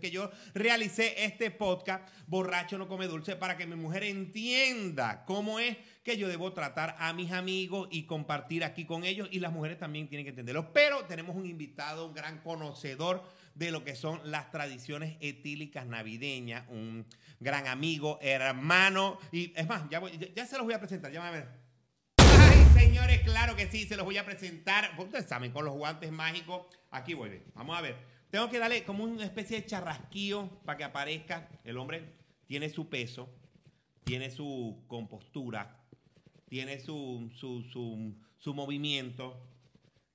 [0.00, 5.60] que yo realicé este podcast Borracho no come dulce para que mi mujer entienda cómo
[5.60, 9.52] es que yo debo tratar a mis amigos y compartir aquí con ellos y las
[9.52, 10.72] mujeres también tienen que entenderlo.
[10.72, 13.22] Pero tenemos un invitado, un gran conocedor
[13.54, 17.06] de lo que son las tradiciones etílicas navideñas, un
[17.38, 21.20] gran amigo, hermano y es más, ya, voy- ya, se los voy a presentar, ya
[21.20, 21.48] van a ver.
[22.18, 24.90] Ay, señores, claro que sí, se los voy a presentar.
[24.98, 26.66] Ustedes saben, con los guantes mágicos.
[26.90, 27.44] Aquí vuelve.
[27.54, 28.13] Vamos a ver.
[28.34, 31.48] Tengo que darle como una especie de charrasquillo para que aparezca.
[31.62, 32.16] El hombre
[32.48, 33.28] tiene su peso,
[34.02, 35.86] tiene su compostura,
[36.48, 39.40] tiene su, su, su, su movimiento,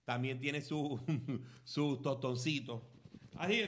[0.04, 1.00] también tiene su,
[1.64, 2.92] su tostoncito.
[3.38, 3.64] Así.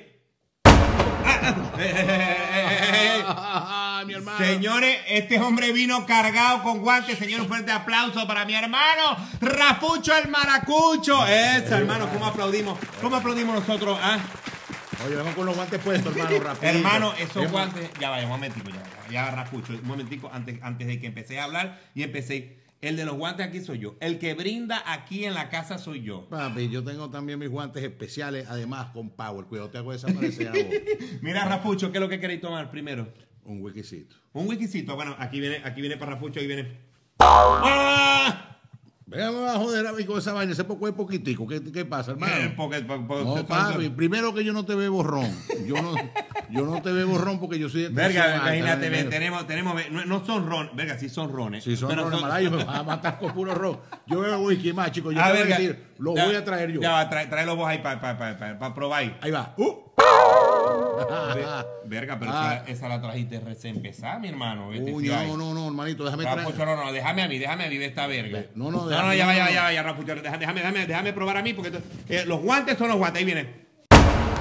[4.05, 4.37] Mi hermano.
[4.37, 7.17] Señores, este hombre vino cargado con guantes.
[7.17, 11.25] Señor, un fuerte aplauso para mi hermano Rafucho el Maracucho.
[11.27, 12.79] Eso, hermano, ¿cómo aplaudimos?
[13.01, 13.97] ¿Cómo aplaudimos nosotros?
[14.01, 14.19] ah?
[15.05, 16.77] Oye, vamos con los guantes puestos, hermano, rapidito.
[16.77, 17.89] Hermano, esos guantes.
[17.99, 21.39] Ya vaya, un momentico, ya, ya, ya, Rafucho, un momentico antes, antes de que empecé
[21.39, 22.60] a hablar y empecé.
[22.81, 23.95] El de los guantes aquí soy yo.
[23.99, 26.27] El que brinda aquí en la casa soy yo.
[26.29, 29.45] Papi, yo tengo también mis guantes especiales, además con power.
[29.45, 31.21] Cuidado, te hago desaparecer a vos.
[31.21, 33.13] Mira, Rafucho, ¿qué es lo que queréis tomar primero?
[33.43, 34.15] Un wikisito.
[34.33, 34.95] Un wikisito.
[34.95, 36.79] Bueno, aquí viene, aquí viene para Rafucho, ahí viene.
[37.19, 38.59] ¡Ah!
[39.11, 40.53] Venga, me va a joder a mí con esa vaina.
[40.53, 41.45] Ese poco es poquitico.
[41.45, 42.53] ¿Qué, qué pasa, Eh, hermano?
[42.55, 45.29] porque- porque- porque- No, papi, primero que yo no te bebo ron.
[45.67, 45.93] Yo no,
[46.49, 50.05] yo no te bebo ron porque yo soy de Verga, imagínate, ve, tenemos, tenemos, no,
[50.05, 51.63] no son ron, verga, sí son rones.
[51.65, 53.79] Si son pero ron, malayo, me vas a matar con puro ron.
[54.07, 55.13] Yo bebo whisky más, chicos.
[55.13, 56.79] Yo Ah, te voy a decir, lo ya- voy a traer yo.
[56.79, 59.17] Ya trae, tráelo vos ahí para probar.
[59.21, 59.53] Ahí va.
[59.57, 59.75] Uh.
[61.35, 61.45] Ve-
[61.85, 62.61] Verga, pero Ah.
[62.63, 64.69] esa, esa la trajiste recién empezada, mi hermano.
[64.69, 66.77] vete, Uy, no, no, no, hermanito, déjame Rapucho, traer.
[66.77, 68.43] no, no, déjame a mí, déjame a mí esta verga.
[68.55, 69.51] No, no, no, déjame- ya va, no, ya, no.
[69.51, 71.71] ya, ya, Rapucho, déjame, déjame, déjame, probar a mí porque
[72.09, 73.61] eh, los guantes son los guantes, ahí vienen.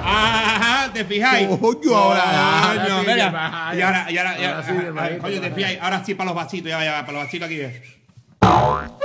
[0.03, 1.47] Ajá, te fijáis.
[1.59, 2.23] Coño, ahora,
[2.71, 3.27] ahora Coño, verga.
[3.27, 3.79] hermano.
[3.79, 5.55] Y ahora, y ahora, Ahora ahora, sí, hermanito, coño, te ahora.
[5.55, 5.79] fijáis.
[5.81, 7.61] Ahora sí para los vasitos, ya va, ya para los vasitos aquí.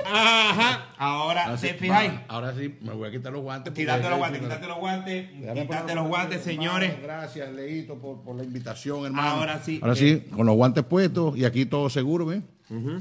[0.05, 2.11] Ajá, ahora Ahora sí, te fijáis.
[2.11, 3.73] va, Ahora sí, me voy a quitar los guantes.
[3.73, 6.89] Quítate los guantes, quítate los guantes, quítate los guantes, señores.
[6.91, 9.29] Hermano, Gracias, Leito, por, por la invitación, hermano.
[9.29, 9.97] Ahora sí, Ahora eh.
[9.97, 12.45] sí, con los guantes puestos y aquí todo seguro, ¿ven?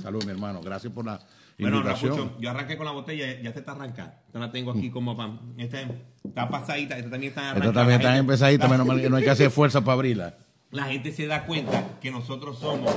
[0.03, 0.61] Salud, mi hermano.
[0.63, 1.21] Gracias por la
[1.59, 2.17] Bueno, invitación.
[2.17, 4.13] Rapucho, yo arranqué con la botella, ya te está arrancando.
[4.27, 5.41] Esta la tengo aquí como pan.
[5.57, 5.81] Esta
[6.23, 7.73] está pasadita, esta también está Esta arrancada.
[7.73, 10.37] también La está empezadita, menos mal que no hay que hacer fuerza para abrirla.
[10.71, 12.95] La gente se da cuenta que nosotros somos.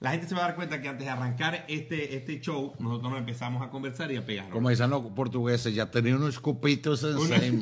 [0.00, 3.10] La gente se va a dar cuenta que antes de arrancar este, este show, nosotros
[3.10, 4.48] nos empezamos a conversar y a pegar.
[4.50, 7.60] Como dicen los portugueses, ya tenía unos copitos en Una- seim.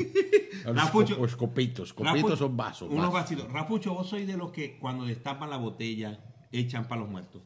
[0.66, 1.16] Rapucho.
[1.20, 2.90] Los copitos, copitos son vasos.
[2.90, 3.50] Unos vasitos.
[3.52, 6.18] Rapucho, vos sois de los que cuando destapan la botella
[6.50, 7.42] echan para los muertos.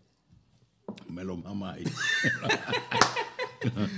[1.09, 1.35] Me lo
[1.67, 1.85] ahí.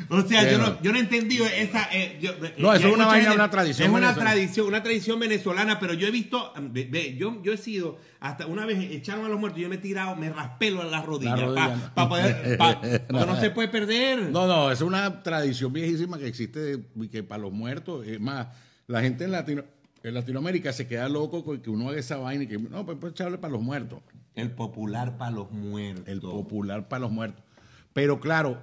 [0.09, 1.89] O sea, yo no, yo no he entendido esa.
[1.93, 4.31] eh, yo- No, eh, eso y es una vaina, una tradición Es una venezolana.
[4.33, 6.53] tradición, una tradición venezolana, pero yo he visto.
[6.61, 7.99] ve- ve, yo, yo he sido.
[8.21, 11.05] Hasta una vez echaron a los muertos, yo me he tirado, me raspelo a las
[11.06, 11.39] rodillas.
[11.39, 12.09] La rodilla, no.
[12.09, 12.56] poder.
[12.59, 12.81] pa-
[13.11, 14.31] no se puede perder.
[14.31, 18.49] No, no, es una tradición viejísima que existe y que para los muertos, es más,
[18.89, 19.62] la gente en, Latino,
[20.03, 22.99] en Latinoamérica se queda loco con que uno haga esa vaina y que no, pues,
[23.00, 24.00] pues echarle para los muertos,
[24.34, 26.05] El popular para los muertos.
[26.09, 27.44] el popular para los muertos.
[27.93, 28.63] Pero claro,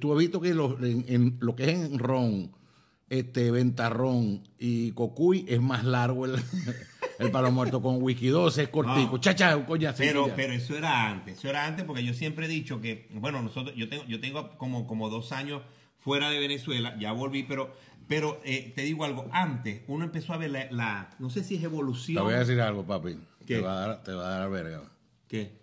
[0.00, 2.52] tú has visto que los- en, en lo que es en ron,
[3.08, 6.34] este, ventarrón y cocuy es más largo el,
[7.20, 9.18] el para los muertos con whisky 12 es cortico, No.
[9.20, 12.80] chacha, coñacito Pero, pero eso era antes, eso era antes porque yo siempre he dicho
[12.80, 15.62] que, bueno, nosotros, yo tengo, yo tengo como, como dos años
[15.98, 17.72] fuera de Venezuela, ya volví, pero,
[18.08, 21.54] pero eh, te digo algo, antes uno empezó a ver la, la- no sé si
[21.54, 22.24] es Te evolución.
[22.24, 23.16] voy a decir algo, papi.
[23.46, 23.56] ¿Qué?
[23.56, 24.82] Te va a dar, te va a dar verga.
[25.28, 25.60] ¿Qué?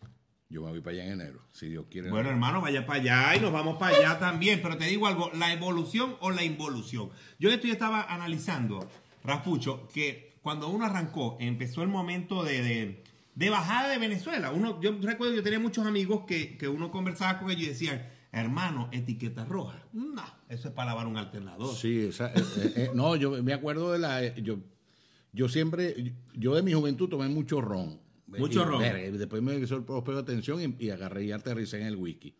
[0.53, 2.11] Yo me voy para allá en enero, si Dios quiere.
[2.11, 4.59] Bueno, hermano, vaya para allá y nos vamos para allá también.
[4.61, 7.09] Pero te digo algo, la evolución o la involución.
[7.39, 8.87] Yo esto ya estaba analizando,
[9.23, 13.03] Rafucho, que cuando uno arrancó, empezó el momento de, de-
[13.33, 14.51] de bajada de Venezuela.
[14.51, 18.07] Uno, yo recuerdo, yo tenía muchos amigos que, que uno conversaba con ellos y decían,
[18.31, 19.81] hermano, etiqueta roja.
[19.91, 21.73] No, eso es para lavar un alternador.
[21.75, 24.35] Sí, esa- eh, eh, eh, no, yo me acuerdo de la.
[24.35, 24.57] Yo,
[25.31, 26.13] yo siempre.
[26.35, 28.02] Yo de mi juventud tomé mucho ron.
[28.39, 28.81] Mucho ron.
[28.81, 32.33] después me hizo el de atención y, y agarré y aterricé en el whisky.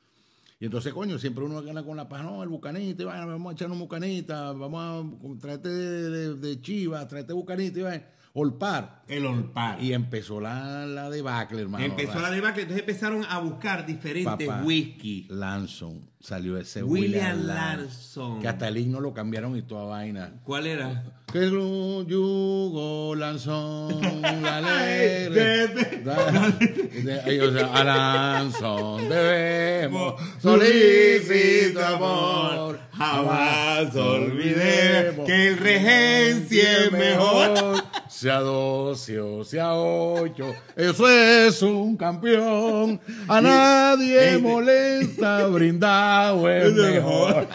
[0.60, 3.70] Y entonces, coño, siempre uno gana con la paz, no, el bucanita, vamos a echar
[3.70, 9.04] un bucanita, vamos a traerte de, de, de chiva, traerte bucanita, y vaina, olpar.
[9.08, 9.82] El olpar.
[9.82, 11.86] Y empezó la, la debacle, hermano.
[11.86, 15.28] empezó la debacle, entonces empezaron a buscar diferentes Papá, whisky.
[15.30, 18.42] Lanson, salió ese William William, Larson.
[18.42, 20.34] Que hasta el himno lo cambiaron y toda vaina.
[20.44, 21.04] ¿Cuál era?
[21.32, 24.60] Que el yugo lanzón, la
[27.44, 37.84] o sea, a lanzón debemos Solicito amor, jamás olvidemos que el regencia es mejor.
[38.24, 43.00] Sea 12 o sea 8, eso es un campeón.
[43.28, 47.48] A nadie molesta, brindado es mejor.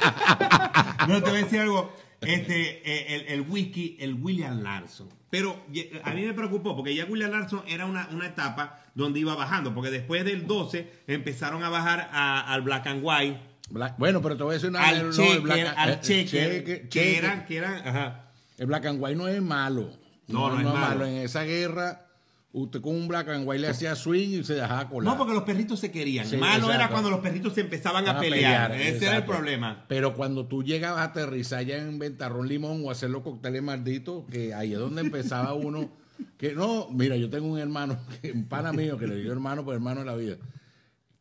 [1.08, 1.92] No, te voy a decir algo.
[2.20, 5.08] Este, eh, el, el whisky, el William Larson.
[5.30, 5.56] Pero
[6.04, 9.72] a mí me preocupó porque ya William Larson era una, una etapa donde iba bajando.
[9.74, 14.36] Porque después del 12 empezaron a bajar a- al Black and White, Black- bueno, pero
[14.36, 16.88] te voy a decir una al no, el Checker, Black- al eh, Checker, Cheque- que
[16.88, 17.18] Cheque.
[17.18, 18.24] eran, que eran, ajá.
[18.58, 19.90] El Black and White no es malo.
[20.28, 21.06] No, no es malo.
[21.06, 22.06] En esa guerra,
[22.52, 25.12] usted con un Black and White le hacía swing y se dejaba colar.
[25.12, 26.26] No, porque los perritos se querían.
[26.26, 28.72] Sí, Malo era cuando los perritos se empezaban a pelear.
[28.72, 29.84] Ese era el problema.
[29.88, 34.24] Pero cuando tú llegabas a aterrizar ya en Ventarrón Limón o hacer los cócteles malditos,
[34.30, 35.90] que ahí es donde empezaba uno.
[36.36, 37.96] Que no, mira, yo tengo un hermano,
[38.34, 40.36] un pana mío, que le digo hermano, pues hermano de la vida.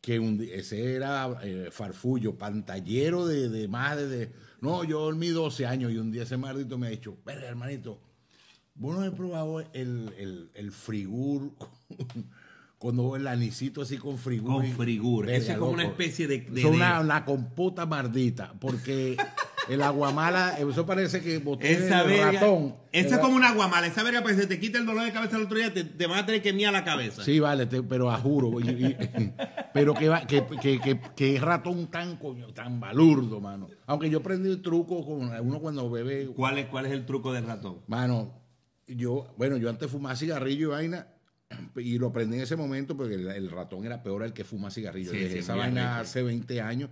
[0.00, 5.28] Que un ese era eh, farfullo, pantallero de, de más de, de- No, yo dormí
[5.28, 8.00] 12 años y un día ese maldito me ha dicho, verga, hermanito,
[8.78, 11.52] vos no has probado el, el, el frigur,
[12.78, 14.54] cuando el anisito así con frigur.
[14.62, 15.28] Con frigur.
[15.30, 19.16] Eso es como una especie de- de- una, una compota mardita, porque
[19.68, 22.32] el aguamala, eso parece que boté Esa el verga.
[22.32, 22.76] ratón.
[22.92, 23.86] Esa es como una guamala.
[23.88, 26.06] Esa verga, pues se te quita el dolor de cabeza el otro día, te, te
[26.06, 27.24] van a tener que miar la cabeza.
[27.24, 28.60] Sí, vale, te- pero a juro.
[28.60, 28.96] y- y-
[29.74, 33.66] pero que, va- que, que, que, que ratón tan coño, tan balurdo, mano.
[33.86, 36.28] Aunque yo aprendí el truco con uno cuando bebe.
[36.28, 37.78] ¿Cuál es, ¿Cuál es el truco del ratón?
[37.88, 38.38] Mano,
[38.88, 41.06] yo, bueno, yo antes fumaba cigarrillo y vaina.
[41.76, 44.70] Y lo aprendí en ese momento porque el, el ratón era peor el que fuma
[44.70, 45.10] cigarrillo.
[45.12, 46.90] Sí, Dejé sí, esa vaina hace 20 años.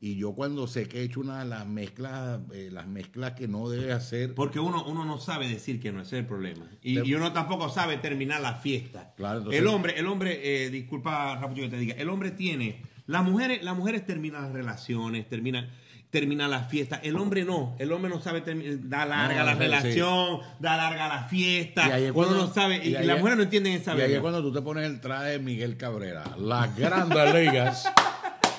[0.00, 3.48] Y yo cuando sé que he hecho una de las mezclas, eh, las mezclas que
[3.48, 4.32] no debe hacer.
[4.36, 6.70] Porque uno, uno no sabe decir que no ese es el problema.
[6.82, 9.12] Y, Te- y uno tampoco sabe terminar la fiesta.
[9.16, 12.30] Claro, entonces- el hombre, el hombre, eh, disculpa, Rafa, yo que te diga, el hombre
[12.30, 15.68] tiene, las mujeres, las mujeres terminan las relaciones, terminan,
[16.10, 16.96] terminan la fiesta.
[17.02, 20.76] El hombre no, el hombre no sabe terminar, da larga No, la sí, relación, da
[20.76, 22.00] larga la fiesta.
[22.00, 24.20] Y cuando- no sabe, y, y las es- mujeres no entienden esa Y ahí es
[24.20, 26.24] cuando tú te pones el traje de Miguel Cabrera.
[26.38, 27.86] Las grandes ligas.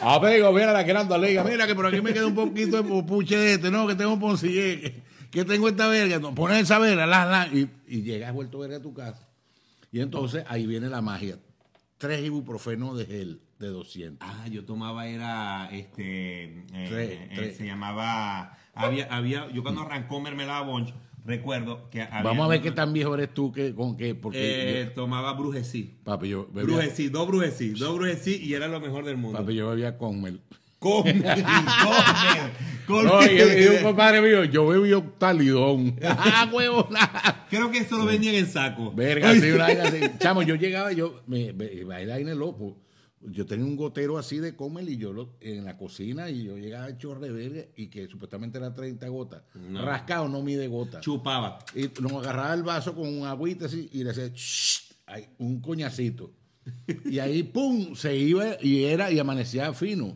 [0.01, 1.45] Amigo, mira las grandes ligas.
[1.45, 4.13] Mira que por aquí me queda un poquito de puche de este, no, que tengo
[4.13, 5.01] un poncillé, que,
[5.31, 6.19] que tengo esta verga.
[6.19, 9.27] No, pones esa verga, la, la, y, y llegas vuelto verga a tu casa.
[9.91, 11.37] Y entonces ahí viene la magia.
[11.97, 14.27] Tres ibuprofenos de gel de 200.
[14.27, 17.57] Ah, yo tomaba era este eh, Tres, eh, tres.
[17.57, 20.93] se llamaba había había yo cuando arrancó mermelada Bonch
[21.25, 24.15] recuerdo que había Vamos a ver qué tan viejo eres tú que, con qué.
[24.15, 25.99] Porque, eh, tomaba brujesí.
[26.05, 29.37] papi, yo bebía, Brujesí, dos brujesí, dos brujesí y era lo mejor del mundo.
[29.37, 30.39] papi, yo bebía Conmel.
[30.79, 31.43] Come, come,
[32.87, 33.03] come.
[33.03, 35.99] No, y, un compadre mío, yo bebía talidón.
[36.07, 36.87] ¡Ah, huevo!
[37.49, 38.93] Creo que eso lo vendían en saco.
[38.93, 39.99] Verga, sí, una vaina así.
[40.19, 42.77] Chamo, yo llegaba, yo, me, me, vaina vaina loco.
[43.21, 46.57] Yo tenía un gotero así de Comel y yo lo, en la cocina y yo
[46.57, 49.43] llegaba hecho de verga y que supuestamente era 30 gotas.
[49.55, 49.83] No.
[49.83, 51.01] Rascado no mide gotas.
[51.01, 51.59] Chupaba.
[51.75, 54.31] Y nos agarraba el vaso con un agüita así y le hacía
[55.37, 56.31] un coñacito.
[57.05, 60.15] Y ahí, pum, se iba y era y amanecía fino.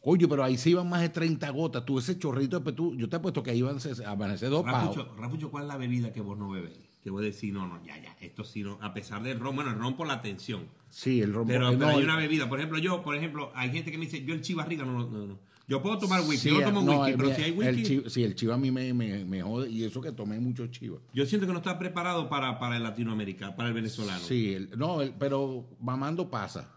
[0.00, 1.84] Oye, pero ahí se iban más de 30 gotas.
[1.84, 4.64] Tú ese chorrito, pues, tú, yo te he puesto que ahí iban a amanecer dos.
[4.64, 6.85] Rafucho, Rafucho, ¿cuál es la bebida que vos no bebéis?
[7.06, 9.70] Que vos decís, no, no, ya, ya, esto sí, no, a pesar del ron, bueno,
[9.70, 10.64] el ron por la tensión.
[10.90, 11.52] Sí, el rombo.
[11.52, 13.96] Pero, no, pero hay el- una bebida, por ejemplo, yo, por ejemplo, hay gente que
[13.96, 15.38] me dice, yo el chivarriga no, no, no, no.
[15.68, 17.58] Yo puedo tomar whisky, Sí, yo no tomo no, whisky, el- pero si hay el
[17.58, 20.40] whisky, chivo- sí, el chivo a mí me, me, me jode y eso que tomé
[20.40, 21.00] mucho chivo.
[21.14, 24.18] yo siento que no está preparado para, para el Latinoamérica, para el venezolano.
[24.18, 26.74] Sí, el- no, el- pero mamando pasa.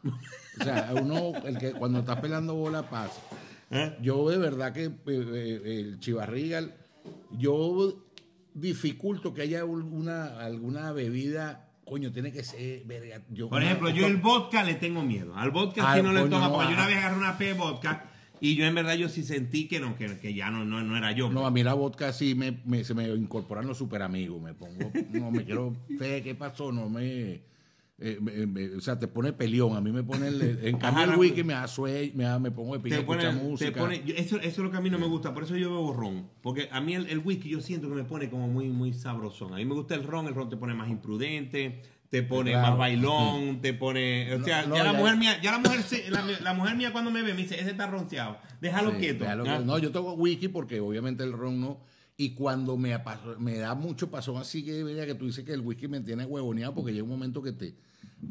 [0.62, 3.20] O sea, uno, el que cuando está pelando bola pasa.
[3.72, 3.98] ¿Eh?
[4.00, 6.76] Yo de verdad que eh, eh, el chivarrigal,
[7.32, 8.09] yo
[8.54, 14.06] dificulto que haya una, alguna bebida, coño, tiene que ser, verga, yo- Por ejemplo, yo
[14.08, 15.36] el vodka le tengo miedo.
[15.36, 18.06] Al vodka sí no le no, porque yo una vez agarré una P de vodka
[18.42, 20.96] y yo en verdad yo sí sentí que no, que, que ya no, no, no
[20.98, 21.30] era yo.
[21.30, 24.42] No, a mí la vodka sí me, me- se me incorporan los super amigos.
[24.42, 26.72] Me pongo, no me quiero, ¿qué, qué pasó?
[26.72, 27.42] No me,
[28.02, 29.76] eh, me- me- o sea, te pone peleón.
[29.76, 32.74] A mí me pone, el, en cambio el wiki me da sueño, me, me pongo
[32.78, 33.80] de te pique, pone, escuchar te música.
[33.80, 35.70] pone- yo- eso, eso es lo que a mí no me gusta, por eso yo
[35.70, 36.30] bebo ron.
[36.42, 39.54] Porque a mí el, el whisky yo siento que me pone como muy, muy sabrosón.
[39.54, 42.70] A mí me gusta el ron, el ron te pone más imprudente, te pone Claro.
[42.70, 44.34] más bailón, te pone.
[44.34, 45.80] O sea, No, no, ya, la ya- mujer mía, ya la mujer,
[46.10, 49.24] la, la mujer mía cuando me ve me dice, ese está ronceado, déjalo Sí, quieto.
[49.26, 51.80] déjalo que- No, yo toco whisky porque obviamente el ron no.
[52.22, 52.94] Y cuando me,
[53.40, 56.26] me da mucho pasón así que, vea que tú dices que el whisky me tiene
[56.26, 57.74] huevoneado porque llega un momento que te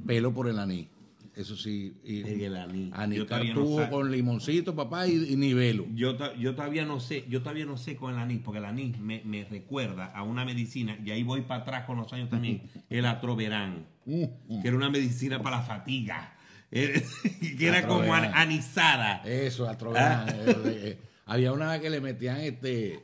[0.07, 0.89] pelo por el anís.
[1.35, 1.95] Eso sí.
[2.05, 2.93] Y, El anís.
[2.93, 3.89] Anís no cartujo sé.
[3.89, 5.87] con limoncito, papá, y, y nivelo.
[5.95, 8.99] Yo, yo todavía no sé, yo todavía no sé con el anís, porque el anís
[8.99, 12.65] me, me recuerda a una medicina, y ahí voy para atrás con los años también,
[12.91, 16.37] el atroverán, Mm, que era una medicina para la fatiga,
[16.71, 17.03] eh,
[17.59, 19.23] que era como an- anisada.
[19.25, 20.29] Eso, atroverán.
[20.31, 20.35] eh,
[20.67, 23.01] eh, había una vez que le metían este.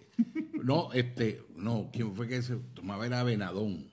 [0.64, 1.42] No, este.
[1.56, 3.06] No, ¿quién fue que se tomaba?
[3.06, 3.92] Era Venadón.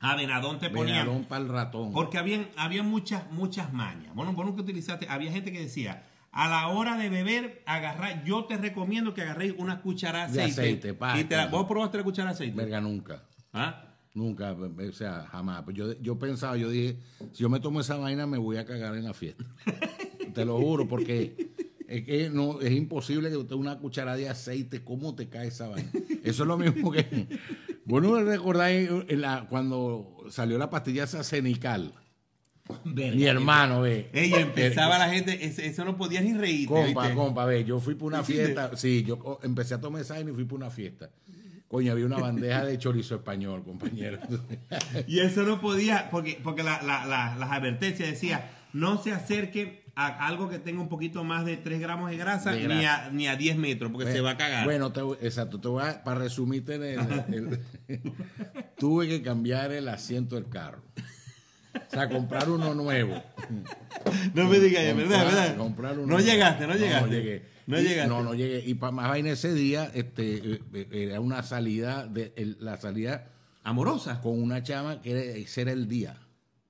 [0.00, 1.06] A venadón te ponían.
[1.06, 1.92] Venadón para el ratón.
[1.92, 4.12] Porque habían, había muchas, muchas mañas.
[4.16, 8.46] Bueno, vos nunca utilizaste, había gente que decía, a la hora de beber, agarrar, yo
[8.46, 10.60] te recomiendo que agarréis una cuchara de De aceite.
[10.60, 11.46] aceite, pa, y te la-.
[11.46, 12.56] ¿Vos probaste la cuchara de aceite?
[12.56, 13.22] Verga, nunca.
[13.52, 13.84] ¿Ah?
[14.14, 15.62] Nunca, o sea, jamás.
[15.62, 16.98] Pues Yo, yo pensaba, yo dije,
[17.32, 19.44] si yo me tomo esa vaina, me voy a cagar en la fiesta.
[20.34, 21.51] te lo juro, porque
[21.96, 25.68] es que no, es imposible que usted una cucharada de aceite, ¿cómo te cae esa
[25.68, 25.90] vaina?
[26.24, 27.26] Eso es lo mismo que.
[27.84, 31.92] Bueno, recordáis la- cuando salió la pastilla esa cenical.
[32.84, 34.08] Mi hermano, ve.
[34.12, 36.72] Ella empezaba la gente, eso no podías ni reírte.
[36.72, 37.14] Compa, ¿viste?
[37.16, 38.76] compa, ve, yo fui para una fiesta.
[38.76, 41.10] Sí, yo co- empecé a tomar esa y fui para una fiesta.
[41.66, 44.18] Coño, había una bandeja de chorizo español, compañero.
[45.08, 49.82] Y eso no podía, porque, porque la- la- la- las advertencias decía, no se acerque
[49.94, 53.10] a algo que tenga un poquito más de 3 gramos de grasa, De Ni, a,
[53.12, 54.64] ni a 10 metros, porque se va a cagar.
[54.64, 55.60] Bueno, te exacto.
[55.60, 56.80] Te voy a- para resumirte, el-
[57.88, 58.12] el-
[58.78, 60.82] tuve que cambiar el asiento del carro.
[61.74, 63.22] O sea, comprar uno nuevo.
[64.34, 65.56] no me digas, es verdad, verdad.
[65.56, 66.26] comprar uno no nuevo.
[66.26, 67.06] llegaste, no llegaste.
[67.06, 67.42] No llegué.
[67.66, 68.08] No Y- llegaste.
[68.08, 68.62] No, no llegué.
[68.66, 73.28] Y para más vaina ese día, este, eh, era una salida, de, la salida
[73.62, 74.20] Amorosa.
[74.20, 76.16] con una chama que era, ese era el día.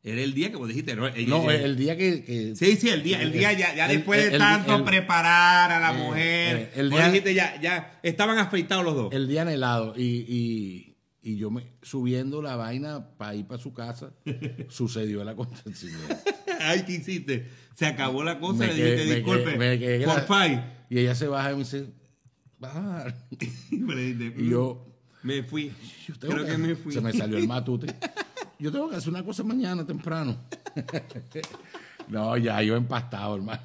[0.05, 1.07] Era el día que vos dijiste, ¿no?
[1.07, 2.25] Ella- No, ella- el día que...
[2.25, 4.85] que- Sí, sí, el día, el día ya, ya el- después de el- tanto el-
[4.85, 8.95] preparar a la eh, mujer, eh, el vos día- dijiste ya, ya, estaban afeitados los
[8.97, 9.13] dos.
[9.15, 13.73] el día anhelado y, y, y yo me subiendo la vaina para ir para su
[13.73, 14.13] casa
[14.69, 16.17] sucedió el acontecimiento
[16.61, 17.49] Ay, ¿qué hiciste?
[17.75, 20.65] Se acabó la cosa, Me le dijiste, me disculpe, quedé- for five.
[20.91, 21.87] y ella se baja y me dice
[22.59, 23.17] bajar
[23.71, 24.85] Y yo
[25.23, 25.71] me fui.
[26.09, 26.93] yo Creo que me fui.
[26.93, 27.87] se me salió el matute
[28.63, 30.37] yo tengo que hacer una cosa mañana temprano
[32.09, 33.61] no ya yo empastado hermano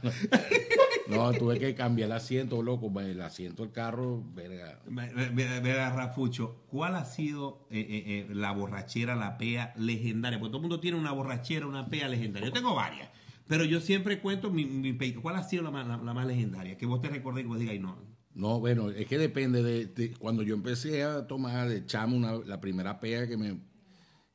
[1.10, 6.96] no tuve que cambiar el asiento loco el asiento del carro verga Verá, Rafucho, ¿cuál
[6.96, 10.40] ha sido eh, eh, eh, la borrachera, la pea legendaria?
[10.40, 12.48] Porque todo el mundo tiene una borrachera, una pea legendaria.
[12.50, 13.10] Yo tengo varias,
[13.48, 16.26] pero yo siempre cuento mi, mi pe- ¿Cuál ha sido la más, la, la más
[16.28, 16.78] legendaria?
[16.78, 17.98] Que vos te recordés que vos digas, "Ay, no.
[18.34, 22.34] No, bueno, es que depende de, de- cuando yo empecé a tomar de chamo una,
[22.34, 23.58] la primera pega que me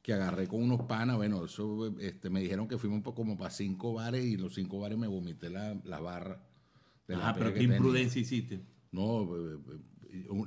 [0.03, 3.95] que agarré con unos panas, bueno, eso este, me dijeron que fuimos como para cinco
[3.95, 6.43] bares y los cinco bares me vomité la, la barra.
[7.07, 8.61] de la Ah, pero qué imprudencia hiciste.
[8.91, 9.29] No,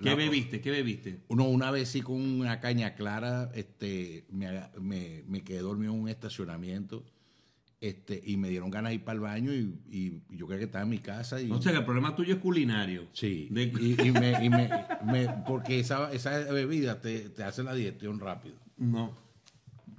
[0.03, 0.61] ¿Qué bebiste?
[0.61, 1.21] ¿Qué bebiste?
[1.29, 4.47] Uno, una vez sí con una caña clara, este, me,
[4.79, 7.03] me, me quedé dormido en un estacionamiento,
[7.81, 10.65] este, y me dieron ganas de ir para el baño y, y yo creo que
[10.65, 13.07] estaba en mi casa y O sea, que el problema tuyo es culinario.
[13.13, 14.69] Sí, De- y, y me, y me-
[15.05, 18.55] me- porque esa, esa bebida te, te hace la digestión rápido.
[18.77, 19.23] No.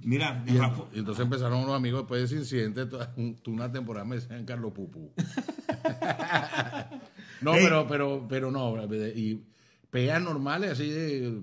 [0.01, 4.05] Mira, Y, entonces empezaron unos amigos después de ese incidente, toda, un- toda una temporada
[4.05, 5.11] me decían Carlos Pupú.
[7.41, 8.75] no, pero, pero, pero no,
[9.15, 9.41] y
[9.89, 11.41] pegas normales así de,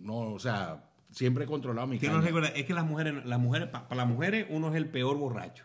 [0.00, 2.18] no, o sea, siempre he controlado mi ¿Qué caña.
[2.18, 2.48] nos recuerda?
[2.48, 5.64] Es que las mujeres, las mujeres, pa- para las mujeres uno es el peor borracho.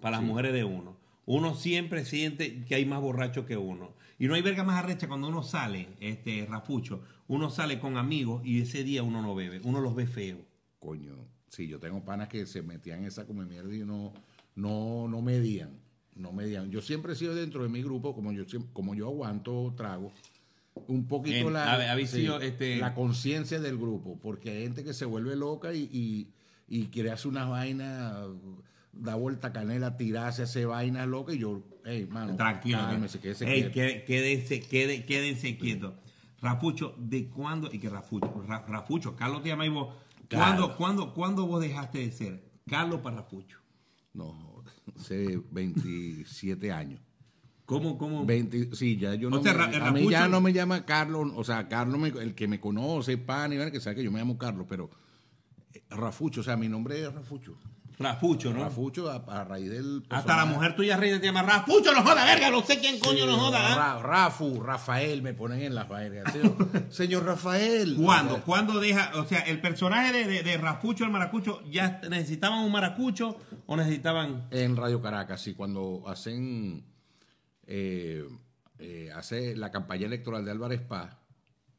[0.00, 0.96] Para las mujeres de uno.
[1.26, 3.92] Uno siempre siente que hay más borrachos que uno.
[4.18, 8.42] Y no hay verga más arrecha cuando uno sale, este rafucho, uno sale con amigos
[8.44, 10.40] y ese día uno no bebe, uno los ve feos.
[10.86, 11.14] Coño,
[11.48, 14.12] sí, yo tengo panas que se metían en esa come mierda y no,
[14.56, 15.70] no, no medían,
[16.16, 16.72] no medían.
[16.72, 20.12] Yo siempre he sido dentro de mi grupo, como yo como yo aguanto trago,
[20.88, 21.76] un poquito la,
[22.40, 26.32] este- la conciencia del grupo, porque hay gente que se vuelve loca y, y,
[26.66, 28.16] y quiere hacer unas vainas,
[28.92, 32.78] da vuelta canela, tirarse, hace vainas locas y yo, hey, mano, Tranquilo.
[32.78, 33.72] cálmese, quédese Ey, quieto.
[33.74, 34.60] qué- quédense,
[35.06, 35.94] quédense quietos.
[36.40, 37.72] Rafucho, ¿de cuándo?
[37.72, 39.94] Y que Rafucho, Ra- Rafucho, Carlos te llama y vos.
[40.32, 40.76] ¿Cuándo, Claro.
[40.76, 43.58] cuándo, cuándo vos dejaste de ser Carlos para Rafucho?
[44.14, 44.62] No,
[44.96, 47.00] hace 27 años.
[47.64, 48.26] ¿Cómo, cómo?
[48.26, 51.32] 20, sí, ya yo no O sea, me- a mí ya no me llama Carlos,
[51.34, 54.10] o sea, Carlos, me- el que me conoce, pan, y bueno, que sabe que yo
[54.12, 54.90] me llamo Carlos, pero
[55.72, 57.56] eh, Rafucho, o sea, mi nombre es Rafucho.
[58.02, 58.60] Rafucho, ¿no?
[58.64, 62.24] Rafucho a, a raíz del Hasta la mujer tuya reina te llama Rafucho, no joda,
[62.24, 63.72] verga, no sé quién coño no joda.
[63.72, 63.76] ¿ah?
[63.76, 66.30] Ra- Rafu, Rafael, me ponen en la faena.
[66.30, 66.56] Señor,
[66.90, 67.96] señor Rafael.
[67.96, 68.42] ¿Cuándo?
[68.42, 69.12] ¿Cuándo deja?
[69.14, 73.76] O sea, el personaje de, de, de Rafucho, el maracucho, ¿ya necesitaban un maracucho o
[73.76, 74.46] necesitaban.?
[74.50, 76.84] En Radio Caracas, sí, cuando hacen
[77.66, 78.24] eh,
[78.78, 81.16] eh, hace la campaña electoral de Álvarez Paz,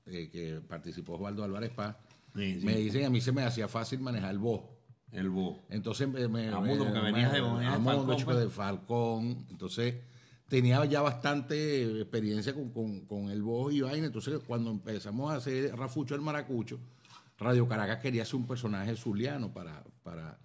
[0.05, 1.95] eh, que participó Osvaldo Álvarez Paz,
[2.35, 2.65] Sí, sí.
[2.65, 4.61] me dicen, a mí se me hacía fácil manejar el voz.
[5.13, 5.63] El bo.
[5.69, 8.43] Entonces me, me, A mundo, porque venías de- venías de a mundo, Falcón, chico, pues.
[8.43, 9.45] de Falcón.
[9.51, 9.95] Entonces
[10.47, 14.07] tenía ya bastante experiencia con, con, con el voz y vaina.
[14.07, 16.79] Entonces cuando empezamos a hacer Rafucho el Maracucho,
[17.37, 20.37] Radio Caracas quería hacer un personaje zuliano para, para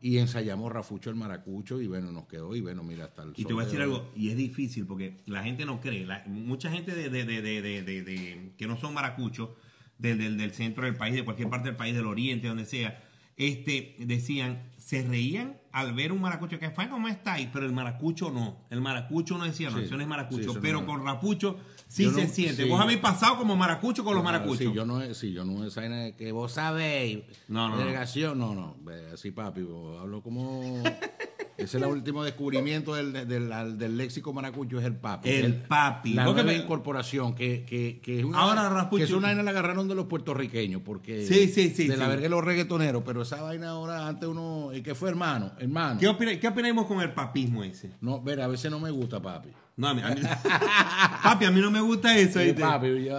[0.00, 3.44] y ensayamos Rafucho el Maracucho y bueno, nos quedó y bueno, mira, hasta el Y
[3.44, 6.04] te voy a de decir algo, y es difícil porque la gente no cree.
[6.04, 9.50] la- mucha gente de, de- de- de- de- de- de- que no son maracuchos
[9.98, 13.00] del, del, del centro del país, de cualquier parte del país, del oriente, donde sea,
[13.36, 17.72] este, decían, se reían al ver un maracucho que fue como está ahí, pero el
[17.72, 18.58] maracucho no.
[18.68, 21.04] El maracucho no decía, no, Sí, eso no es maracucho, sí, eso no pero con
[21.04, 21.56] rapucho
[21.88, 22.64] sí Yo se no- siente.
[22.64, 22.68] sí.
[22.68, 24.58] Vos habéis pasado como maracucho con los maracuchos.
[24.58, 27.20] Sí, yo no, sí, yo no esa que vos sabéis.
[27.48, 27.80] No, no, no.
[27.80, 28.76] Delegación, no, no.
[29.14, 29.62] Así, papi,
[30.00, 30.82] hablo como.
[31.56, 35.28] Ese es el último descubrimiento del, del, del léxico maracucho, es el papi.
[35.28, 36.14] El papi.
[36.14, 38.38] La nueva me- incorporación, que, que, que es una.
[38.38, 41.26] Ahora, Raspucho- Que es una vaina la agarraron de los puertorriqueños, porque.
[41.26, 44.70] Sí, sí, sí, De la verga de los reggaetoneros, pero esa vaina ahora, antes uno.
[44.74, 45.52] ¿Y qué fue, hermano?
[45.58, 46.00] Hermano.
[46.00, 47.90] ¿Qué, opina- ¿Qué opinamos con el papismo ese?
[48.00, 49.50] No, ver, a veces no me gusta, papi.
[49.76, 50.20] No, a mí, a mí-
[51.22, 52.40] papi, a mí no me gusta eso.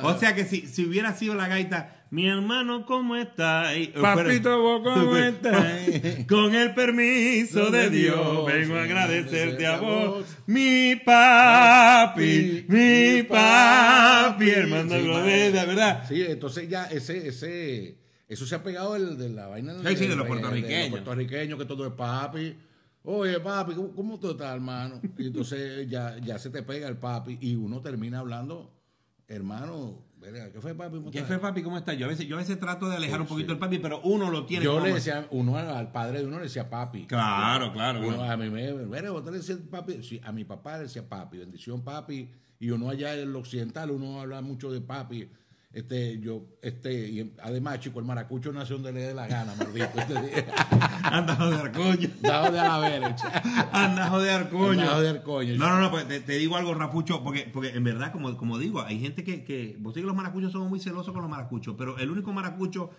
[0.03, 3.75] O sea que si, si hubiera sido la gaita, mi hermano, ¿cómo está?
[3.75, 5.65] Y- Papito, ¿vos cómo estás?
[6.29, 10.25] Con el permiso de Dios, vengo a agradecerte a vos.
[10.45, 16.03] Mi papi, mi papi, hermano Gloreda, ¿verdad?
[16.07, 17.97] Sí, entonces ya ese, ese,
[18.29, 20.81] eso se ha pegado el, de la vaina Sí, sí, de los de puertorriqueños.
[20.81, 22.55] los puertorriqueños, que todo es papi.
[23.05, 25.01] Oye, papi, ¿cómo, cómo tú estás, hermano?
[25.17, 28.71] Y entonces ya, ya se te pega el papi y uno termina hablando,
[29.27, 30.97] hermano, ¿qué fue papi?
[30.99, 31.61] ¿Cómo ¿Qué estás?" fue papi?
[31.63, 31.93] ¿Cómo está?
[31.93, 33.33] Yo a veces, yo a veces trato de alejar un Sí.
[33.33, 34.63] poquito el papi, pero uno lo tiene.
[34.63, 37.05] Yo como- le decía, uno al padre de uno le decía papi.
[37.05, 40.01] Claro, claro, Uno a mí me, vos le decías papi.
[40.01, 42.29] Sí, a mi papá le decía papi, bendición papi.
[42.59, 45.29] Y uno allá en el occidental, uno habla mucho de papi.
[45.73, 49.99] Este, yo, este, y además, chico, el maracucho nació donde le dé la gana, maldito.
[49.99, 50.45] Este,
[51.01, 52.09] Anda joder, coño.
[52.31, 53.71] Anda a joder, coño.
[53.71, 55.55] Anda joder, coño.
[55.57, 58.59] No, no, no, pues te, te digo algo, Rapucho, porque, porque en verdad, como, como
[58.59, 59.75] digo, hay gente que, que.
[59.79, 62.91] Vos sabés que los maracuchos somos muy celosos con los maracuchos, pero el único maracucho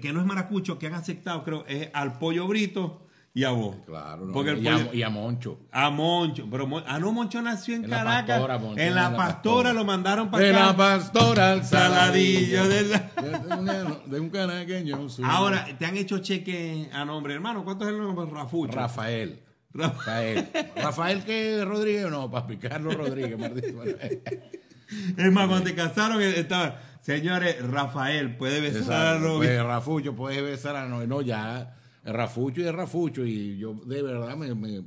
[0.00, 3.76] que no es maracucho que han aceptado, creo, es al pollo brito y a vos.
[3.86, 5.58] Claro, no, Porque el y, a, pollo- y a Moncho.
[5.72, 8.26] A Moncho, pero Mon- ah no, Moncho nació en, En la Caracas.
[8.38, 9.72] Pastora, Moncho, en la la pastora, Pastora.
[9.72, 15.08] lo mandaron para De la pastora al Saladillo de la- De un- De un canaqueño.
[15.08, 15.22] sí.
[15.24, 17.64] Ahora, te han hecho cheque a nombre, hermano.
[17.64, 18.26] ¿Cuánto es el nombre?
[18.30, 18.72] Rafucho.
[18.74, 19.40] Rafael.
[19.72, 20.48] Ra- Rafael.
[20.76, 23.82] Rafael que Rodríguez, no, papi, Carlos Rodríguez, maldito.
[25.16, 29.46] Es más, cuando te casaron, eh, estaba, señores, Rafael, puede besar a Roby.
[29.46, 34.02] pues, Rafucho, puedes besar a no, no, ya, Rafucho y es Rafucho, y yo de
[34.02, 34.82] verdad me, me-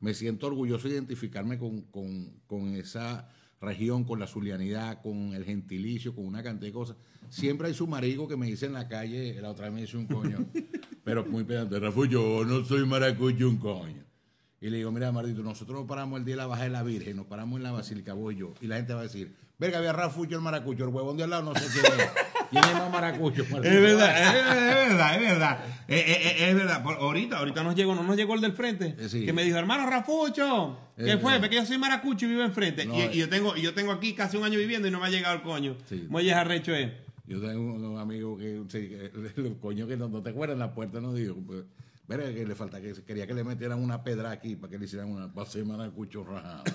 [0.00, 3.28] me siento orgulloso de identificarme con, con- con esa
[3.60, 6.96] región, con la zulianidad, con el gentilicio, con una cantidad de cosas.
[7.28, 9.96] Siempre hay su marico que me dice en la calle, la otra vez me dice
[9.98, 10.38] un coño,
[11.04, 14.04] pero muy pedante, Rafucho, no soy maracucho, un coño.
[14.62, 16.82] Y le digo, mira, Mardito, nosotros nos paramos el día de la baja de la
[16.82, 18.52] Virgen, nos paramos en la Basílica, voy yo.
[18.60, 21.30] Y la gente va a decir, verga, había Rafucho el maracucho, el huevón de al
[21.30, 22.06] lado no sé quién es.
[22.50, 23.42] ¿Quién es más maracucho?
[23.42, 25.58] Es verdad, es, es verdad, es verdad.
[25.86, 26.82] Eh, eh, eh, es verdad.
[26.82, 28.96] Por- ahorita, ahorita nos llegó, no nos llegó el del frente.
[29.08, 29.24] Sí.
[29.24, 31.38] Que me dijo, hermano Rafucho, ¿qué fue?
[31.38, 32.84] Porque yo soy maracucho y vivo enfrente.
[32.86, 34.98] No, y, y yo tengo, y yo tengo aquí casi un año viviendo y no
[35.00, 35.76] me ha llegado el coño.
[35.88, 36.06] Sí.
[36.08, 36.90] Muelles arrecho es.
[37.26, 39.10] Yo tengo unos amigos que, sí, que
[39.40, 41.62] los coños que no, no te acuerdas la puerta, no digo, pues,
[42.08, 44.86] verga, que le falta, que quería que le metieran una pedra aquí para que le
[44.86, 46.64] hicieran una base de maracucho rajado.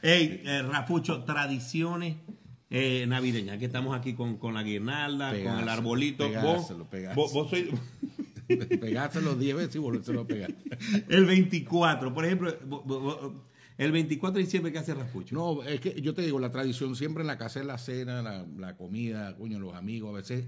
[0.00, 2.16] Ey, eh, Rafucho, tradiciones
[2.70, 3.58] eh, navideñas.
[3.58, 6.26] Que estamos aquí con, con la guirnalda, con el arbolito.
[6.26, 7.22] pegárselo, vos, pegárselo.
[7.22, 7.50] vos, vos
[8.80, 10.54] Pegárselo 10 veces y volvérselo a pegar.
[11.08, 12.14] el 24.
[12.14, 13.32] Por ejemplo, vos- vos- vos-
[13.76, 15.34] el 24 de diciembre, ¿qué hace Rafucho?
[15.36, 18.22] No, es que yo te digo, la tradición siempre en la casa es la cena,
[18.22, 20.10] la, la comida, coño, los amigos.
[20.10, 20.46] A veces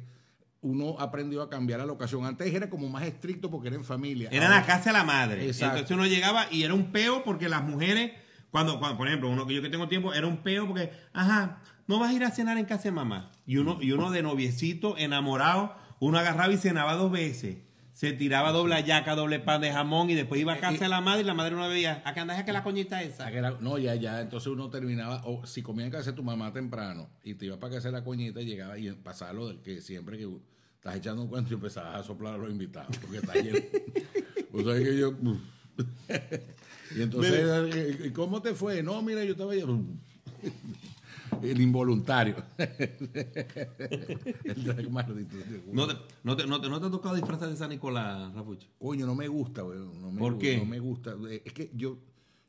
[0.62, 2.24] uno aprendió a cambiar la ocasión.
[2.24, 4.28] Antes era como más estricto porque era en familia.
[4.32, 5.46] Era en Ahora- la casa de la madre.
[5.46, 5.76] Exacto.
[5.78, 8.12] Entonces uno llegaba y era un peo porque las mujeres,
[8.50, 11.62] cuando, cuando por ejemplo, uno que yo que tengo tiempo, era un peo porque, ajá,
[11.90, 13.32] no vas a ir a cenar en casa de mamá.
[13.46, 17.56] Y uno, y uno de noviecito, enamorado, uno agarraba y cenaba dos veces.
[17.92, 21.00] Se tiraba doble ayaca, doble pan de jamón y después iba a casa de la
[21.00, 23.32] madre y la madre no veía, acá andas que la coñita esa.
[23.32, 26.52] Que No, ya, ya, entonces uno terminaba, o si comía en casa de tu mamá
[26.52, 29.80] temprano y te ibas para casa de la coñita, llegaba y pasaba lo del que
[29.80, 30.28] siempre que
[30.76, 33.58] estás echando un cuento y empezabas a soplar a los invitados, porque está lleno.
[34.52, 35.12] o sea que yo.
[36.96, 38.80] y entonces, eh, ¿y cómo te fue?
[38.80, 39.52] No, mira, yo estaba.
[41.42, 42.36] El involuntario.
[44.54, 45.36] El maldito.
[45.72, 48.68] ¿No te, no, te, no, te, ¿No te ha tocado disfrazar de San Nicolás, Rafucho?
[48.78, 49.78] Coño, no me gusta, güey.
[49.78, 50.58] No me ¿Por qué?
[50.58, 51.14] No me gusta.
[51.44, 51.98] Es que yo,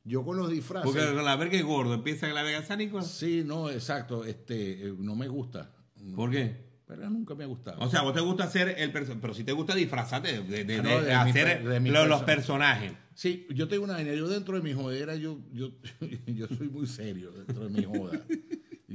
[0.04, 0.90] yo con los disfraces.
[0.92, 3.10] Porque con la verga es gordo, empieza la verga San Nicolás.
[3.12, 4.26] Sí, no, exacto.
[4.26, 5.72] Este, eh, no me gusta.
[6.16, 6.70] ¿Por qué?
[6.88, 7.80] Pero nunca me ha gustado.
[7.80, 10.76] O sea, vos te gusta hacer el personaje, pero si te gusta disfrazarte de, de-
[10.80, 12.92] Ah, de- no, de de mi hacer mi lo- los perso- personajes.
[13.14, 14.14] sí, yo tengo una vaina.
[14.14, 15.70] Yo dentro de mi jodera, yo, yo,
[16.28, 18.20] yo soy muy serio dentro de mi joda.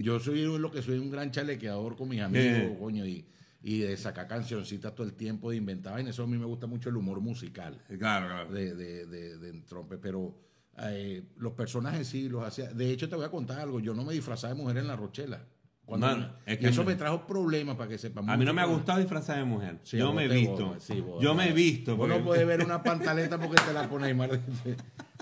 [0.03, 2.77] Yo soy lo que soy un gran chalequeador con mis amigos, Eh.
[2.79, 3.27] coño, y,
[3.63, 6.15] y de sacar cancioncitas todo el tiempo, de inventar vainas.
[6.15, 7.83] Eso a mí me gusta mucho el humor musical.
[7.99, 8.53] Claro, claro.
[8.53, 10.39] de, de, de, de trompe, pero
[10.79, 12.73] eh, los personajes sí los hacía.
[12.73, 13.81] De hecho, te voy a contar algo.
[13.81, 15.45] Yo no me disfrazaba de mujer en la Rochela.
[15.87, 18.29] Cuando- No, es y que eso me trajo problemas para que sepan.
[18.29, 19.79] A mí no me ha gustado disfrazar de mujer.
[19.85, 20.67] Sí, yo me he visto.
[20.67, 21.97] vos- sí, vos- yo me he visto.
[21.97, 24.43] Vos no puedes ver una pantaleta porque te la pones mal.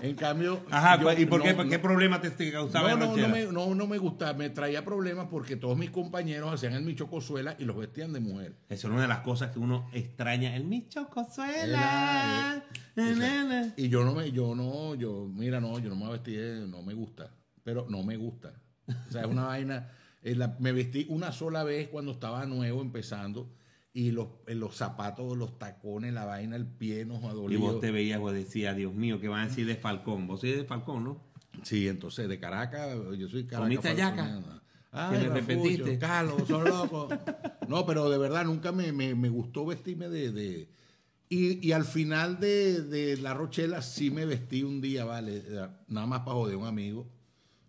[0.01, 0.59] En cambio.
[0.71, 3.45] Ajá, yo ¿y por qué, no- qué problema te, te causaba No, no, no me,
[3.45, 7.55] no, no me gustaba, me traía problemas porque todos mis compañeros hacían el Micho Cozuela
[7.59, 8.57] y los vestían de mujer.
[8.67, 10.55] Eso es una de las cosas que uno extraña.
[10.55, 12.61] El Micho Cozuela.
[12.97, 13.11] Era,
[13.63, 13.73] eh.
[13.77, 16.81] Y yo no me, yo no, yo, mira, no, yo no me vestí, de- no
[16.81, 17.29] me gusta,
[17.63, 18.53] pero no me gusta.
[18.87, 19.89] O sea, es una vaina,
[20.33, 23.51] la- me vestí una sola vez cuando estaba nuevo, empezando,
[23.93, 27.61] y los, eh, los zapatos, los tacones, la vaina, el pie nos ha Y dolido.
[27.61, 30.25] vos te veías, vos decías, Dios mío, ¿qué van a decir de Falcón?
[30.27, 31.21] Vos sois de Falcón, ¿no?
[31.63, 33.69] Sí, entonces de Caracas, yo soy Caracas.
[34.91, 35.97] Que Ay, me repetiste.
[35.99, 37.09] Carlos, son loco.
[37.67, 40.31] No, pero de verdad nunca me, me- me gustó vestirme de...
[40.31, 40.69] de-
[41.27, 45.43] y, y al final de, de La Rochela sí me vestí un día, vale,
[45.87, 47.09] nada más para joder a un amigo.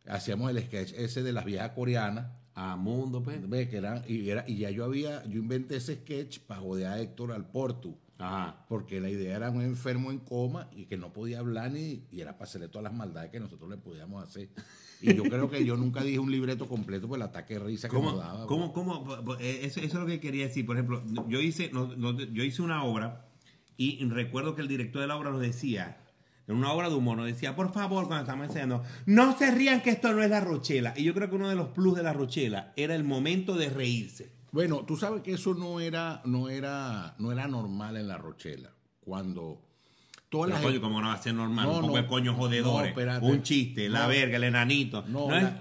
[0.07, 2.27] Hacíamos el sketch ese de las viejas coreanas.
[2.57, 3.47] A mundo, pues.
[3.49, 6.87] Ve que eran, y, era, y ya yo había, yo inventé ese sketch para joder
[6.87, 7.97] a Héctor Alportu.
[8.19, 8.64] Ajá.
[8.71, 12.21] Porque la idea era un enfermo en coma y que no podía hablar ni y
[12.23, 14.49] era para hacerle todas las maldades que nosotros le podíamos hacer.
[15.03, 17.90] Y yo creo que yo nunca dije un libreto completo por el ataque de risa
[17.90, 18.47] que ¿Cómo, nos daba.
[18.47, 19.05] cómo, cómo?
[19.38, 20.64] Eh, Eso, eso es lo que quería decir.
[20.64, 23.29] Por ejemplo, yo hice, no- no- yo hice una obra
[23.77, 25.99] y recuerdo que el director de la obra nos decía,
[26.48, 29.80] en una obra de humor, nos decía, por favor, cuando estamos enseñando, no se rían
[29.82, 30.94] que esto no es la Rochela.
[30.96, 33.68] Y yo creo que uno de los plus de la Rochela era el momento de
[33.68, 34.32] reírse.
[34.52, 38.70] Bueno, tú sabes que eso no era, no era, no era normal en la Rochela.
[39.00, 39.61] Cuando
[40.28, 42.02] todas Pero, las coño, como no va a ser normal, No, un poco no.
[42.02, 45.04] de coño jodedores, No, un chiste, la verga, el enanito.
[45.09, 45.52] No, eh,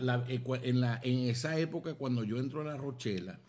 [0.64, 3.40] en, la, en esa época cuando yo entro a la Rochela,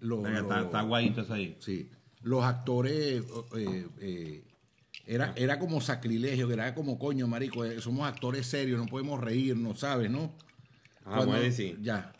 [0.00, 1.56] los, Venga, está, está guayito eso ahí.
[1.60, 1.90] Sí,
[2.22, 3.22] los actores
[3.56, 4.44] eh, eh,
[5.06, 9.80] era, era como sacrilegio, era como coño, marico, eh, somos actores serios, no podemos reírnos,
[9.80, 10.32] ¿sabes, no?
[11.04, 11.78] Ah, a decir.
[11.82, 12.12] Ya.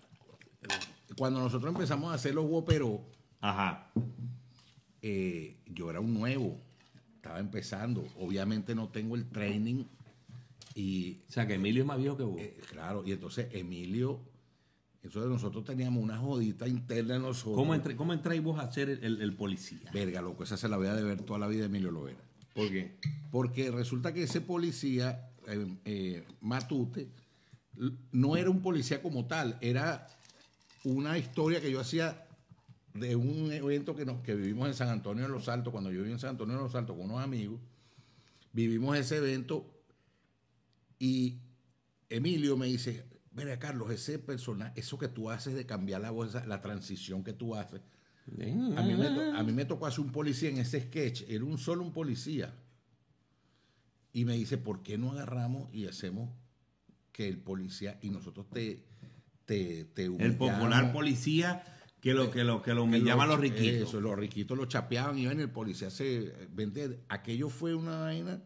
[1.17, 3.01] Cuando nosotros empezamos a hacer los guoperos,
[3.41, 3.91] Ajá.
[5.03, 6.61] eh, yo era un nuevo,
[7.17, 9.85] estaba empezando, obviamente no tengo el training
[10.75, 12.41] y O sea, que Emilio es más viejo que vos.
[12.41, 14.21] eh, claro, y entonces Emilio,
[15.03, 17.57] entonces nosotros teníamos una jodita interna en nosotros.
[17.57, 19.91] ¿Cómo, entré, ¿Cómo entráis vos a ser el, el- el policía?
[19.93, 22.21] Verga, loco, esa se la voy a deber toda la vida Emilio Lovera.
[22.55, 22.97] ¿Por qué?
[23.31, 27.09] Porque resulta que ese policía, eh, eh, Matute,
[28.13, 30.07] no era un policía como tal, era
[30.85, 32.27] una historia que yo hacía
[32.95, 36.01] de un evento que, nos, que vivimos en San Antonio de los Altos, cuando yo
[36.01, 37.61] viví en San Antonio de los Altos con unos amigos,
[38.53, 39.65] vivimos ese evento
[40.99, 41.39] y
[42.09, 46.35] Emilio me dice, mira Carlos, ese personaje, eso que tú haces de cambiar la voz,
[46.47, 47.81] la transición que tú haces,
[48.77, 51.45] a mí, me to- a mí me tocó hacer un policía en ese sketch, era
[51.45, 52.55] un solo un policía.
[54.13, 56.31] Y me dice, ¿por qué no agarramos y hacemos
[57.13, 58.85] que el policía y nosotros te,
[59.45, 61.63] te, te El popular policía
[62.01, 63.89] que lo que lo que lo humillaban los- riquitos.
[63.89, 66.33] Eso, los riquitos lo chapeaban y el policía se...
[66.53, 68.43] vente, aquello fue una vaina.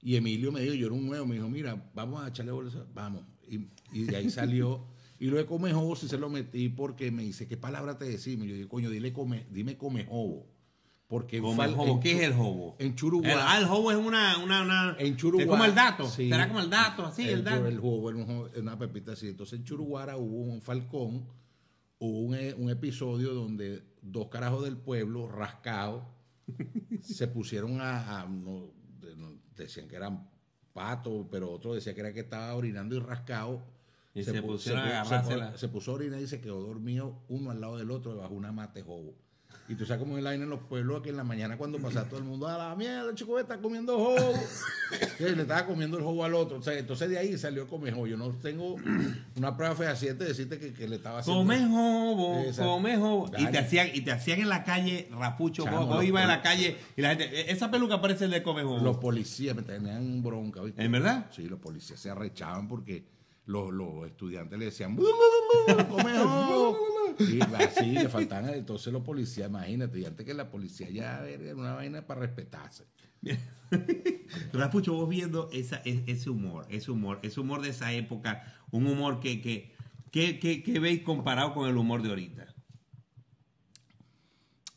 [0.00, 2.86] Y Emilio me dijo, yo era un nuevo, me dijo, mira, vamos a echarle bolsa,
[2.94, 3.22] vamos.
[3.48, 4.86] Y, y de ahí salió.
[5.18, 8.46] Y luego comejobo si se lo metí porque me dice, ¿qué palabra te decimos?
[8.46, 10.46] Yo digo, coño, dile come, dime comejobo.
[11.08, 11.92] Porque fal- el jobo.
[11.94, 12.76] en ¿Qué es el jobo?
[12.78, 13.28] En Churubá.
[13.32, 15.44] El, ah, el jobo es una, una, una- En Churuguara.
[15.44, 16.06] Es como el dato.
[16.08, 16.28] sí.
[16.28, 17.66] Será como el dato, así, el, el, dato.
[17.66, 18.18] el jugo, era
[18.60, 19.28] una pepita así.
[19.28, 21.26] Entonces en Churuguara hubo un falcón,
[21.98, 26.04] hubo un, e- un episodio donde dos carajos del pueblo, rascados,
[27.02, 28.70] se pusieron a, no,
[29.56, 30.28] decían que eran
[30.74, 33.64] patos, pero otro decía que era que estaba orinando y rascado.
[34.14, 35.56] Y se pusieron a agarrársela.
[35.56, 38.36] se puso a orinar y se quedó dormido uno al lado del otro debajo de
[38.38, 39.14] una mate jobo.
[39.70, 41.78] Y tú sabes cómo es la vaina en los pueblos que en la mañana cuando
[41.78, 44.32] pasaba todo el mundo a la mierda, el chico está comiendo jobo.
[45.18, 46.58] Sí, le estaba comiendo el jobo al otro.
[46.58, 48.06] O sea, entonces de ahí salió come jobo.
[48.06, 48.76] Yo no tengo
[49.36, 51.40] una prueba fehaciente de decirte que, que le estaba haciendo.
[51.42, 52.70] Come jobo, Exacto.
[52.72, 53.30] come jobo.
[53.36, 56.22] Y te hacían, y te hacían en la calle, Rapucho, Chamo, vos, vos los ibas
[56.22, 58.78] en la calle y la gente, "E- esa peluca parece el de come jobo.
[58.78, 60.82] Los policías me tenían bronca, ¿viste?
[60.82, 61.26] ¿En verdad?
[61.30, 63.04] Sí, los policías se arrechaban porque
[63.48, 64.96] los, los estudiantes le decían.
[67.18, 68.50] Y así le faltaban.
[68.54, 72.84] Entonces los policías, imagínate, y antes que la policía ya era una vaina para respetarse.
[74.52, 78.86] Rapucho, vos viendo esa, e- ese humor, ese humor, ese humor de esa época, un
[78.86, 79.72] humor que, que,
[80.12, 82.54] que, que- que veis comparado con el humor de ahorita.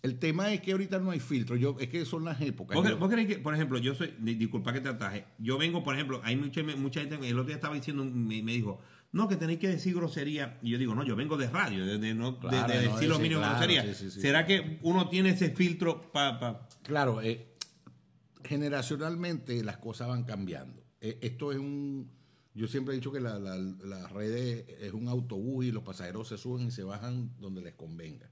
[0.04, 1.56] El tema es que ahorita no hay filtro.
[1.56, 2.76] Yo, es que son las épocas.
[2.76, 5.94] ¿Vos, Yo- que, por ejemplo, yo soy, di- disculpa que te ataje, yo vengo, por
[5.94, 8.80] ejemplo, hay mucha, mucha gente, el otro día estaba diciendo, me, me dijo,
[9.12, 10.58] no, que tenéis que decir grosería.
[10.64, 13.10] Y yo digo, no, yo vengo de radio, de, de no, Claro, de no decir
[13.10, 13.84] los mínimos claro, grosería.
[13.94, 14.22] sí, sí, sí.
[14.22, 16.68] ¿Será que uno tiene ese filtro para...
[16.82, 17.48] Claro, eh,
[18.44, 20.84] generacionalmente las cosas van cambiando.
[21.00, 22.10] Eh, esto es un,
[22.54, 24.34] Yo siempre he dicho que la, la, la red
[24.82, 28.30] es un autobús y los pasajeros se suben y se bajan donde les convenga.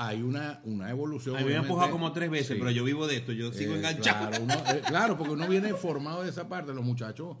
[0.00, 1.36] Hay una, una evolución.
[1.36, 2.54] A mí me han empujado como tres veces, Sí.
[2.58, 4.28] pero yo vivo de esto, yo sigo Eh, enganchado.
[4.30, 7.36] Claro, uno- eh, claro, porque uno viene formado de esa parte, los muchachos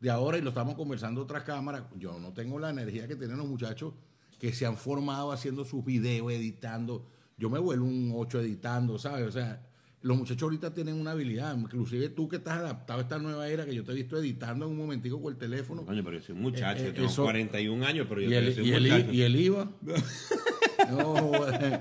[0.00, 1.84] de ahora, y lo estamos conversando otras cámaras.
[1.96, 3.94] Yo no tengo la energía que tienen los muchachos
[4.40, 7.06] que se han formado haciendo sus videos, editando.
[7.38, 9.28] Yo me vuelvo un 8 editando, ¿sabes?
[9.28, 9.64] O sea,
[10.02, 13.64] los muchachos ahorita tienen una habilidad, inclusive tú que estás adaptado a esta nueva era,
[13.66, 15.84] que yo te he visto editando en un momentico con el teléfono.
[15.84, 18.30] Coño, pero yo soy un muchacho, Eh, eh, yo tengo eso- 41 años, pero yo
[18.30, 19.12] y, el, soy y un el- muchacho.
[19.12, 19.70] y el IVA.
[20.96, 21.80] No, eh,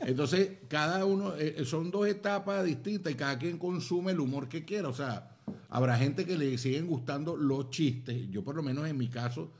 [0.00, 4.64] entonces, cada uno, eh, son dos etapas distintas y cada quien consume el humor que
[4.64, 4.88] quiera.
[4.88, 5.36] O sea,
[5.68, 8.28] habrá gente que le siguen gustando los chistes.
[8.30, 9.52] Yo, por lo menos en mi caso,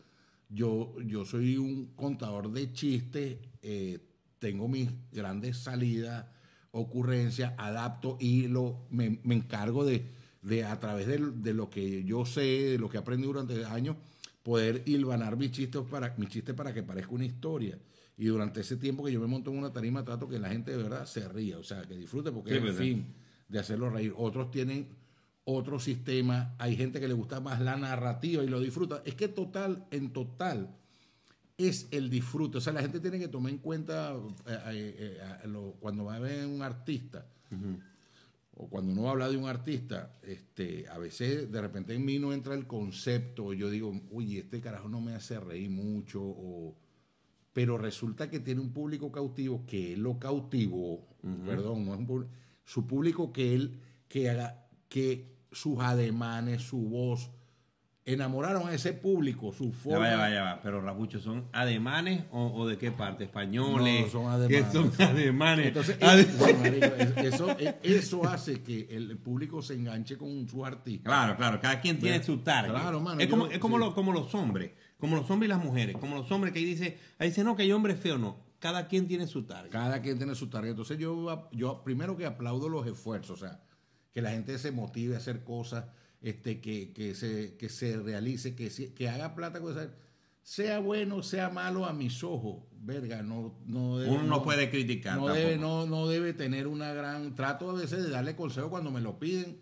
[0.48, 3.98] yo, yo soy un contador de chistes, eh,
[4.38, 6.26] tengo mis grandes salidas,
[6.72, 10.04] ocurrencias, adapto y lo, me, me encargo de,
[10.42, 13.96] de a través de, de lo que yo sé, de lo que aprendí durante años,
[14.42, 17.78] poder hilvanar mis chistes para, mis chistes para que parezca una historia.
[18.20, 20.72] Y durante ese tiempo que yo me monto en una tarima, trato que la gente
[20.72, 23.14] de verdad se ría, o sea, que disfrute, porque Sí, es el fin
[23.48, 24.12] de hacerlo reír.
[24.14, 24.88] Otros tienen
[25.44, 29.02] otro sistema, hay gente que le gusta más la narrativa y lo disfruta.
[29.06, 30.76] Es que total, en total,
[31.56, 32.58] es el disfrute.
[32.58, 34.12] O sea, la gente tiene que tomar en cuenta
[34.46, 37.26] eh, eh, eh, lo- cuando va a ver un artista,
[38.54, 42.04] o cuando uno va a hablar de un artista, este, a veces de repente en
[42.04, 46.20] mí no entra el concepto, yo digo, uy, este carajo no me hace reír mucho,
[46.22, 46.76] o-
[47.52, 51.06] pero resulta que tiene un público cautivo que él lo cautivó,
[51.44, 52.32] perdón, no es un público,
[52.64, 57.30] su público que él, que haga, que sus ademanes, su voz,
[58.04, 60.08] enamoraron a ese público, su forma.
[60.10, 60.60] ya va, ya va.
[60.62, 63.24] Pero Rabucho, ¿son ademanes o, o de qué parte?
[63.24, 64.02] ¿Españoles?
[64.06, 64.64] No, son ademanes.
[64.66, 65.66] ¿Qué son ademanes?
[65.66, 70.16] Entonces, Ade- es- bueno, marico, es- eso, es- eso hace que el público se enganche
[70.16, 71.08] con su artista.
[71.10, 72.70] Claro, claro, cada quien tiene Ve, su target.
[72.72, 73.84] claro, mano, es como, yo- es como, sí.
[73.84, 76.64] lo- como los hombres, como los hombres y las mujeres, como los hombres que ahí
[76.64, 78.36] dice, ahí dice, no, que hay hombres feos, no.
[78.60, 79.70] Cada quien tiene su target.
[79.70, 80.70] Cada quien tiene su target.
[80.70, 83.62] Entonces yo, yo primero que aplaudo los esfuerzos, o sea,
[84.12, 85.86] que la gente se motive a hacer cosas,
[86.20, 89.90] este, que, que, se, que se realice, que, que haga plata con esa-
[90.42, 95.16] Sea bueno, sea malo a mis ojos, verga, no, no debe- Uno no puede criticar
[95.16, 97.34] No debe, no, no debe tener una gran...
[97.34, 99.60] Trato a veces de darle consejo cuando me lo piden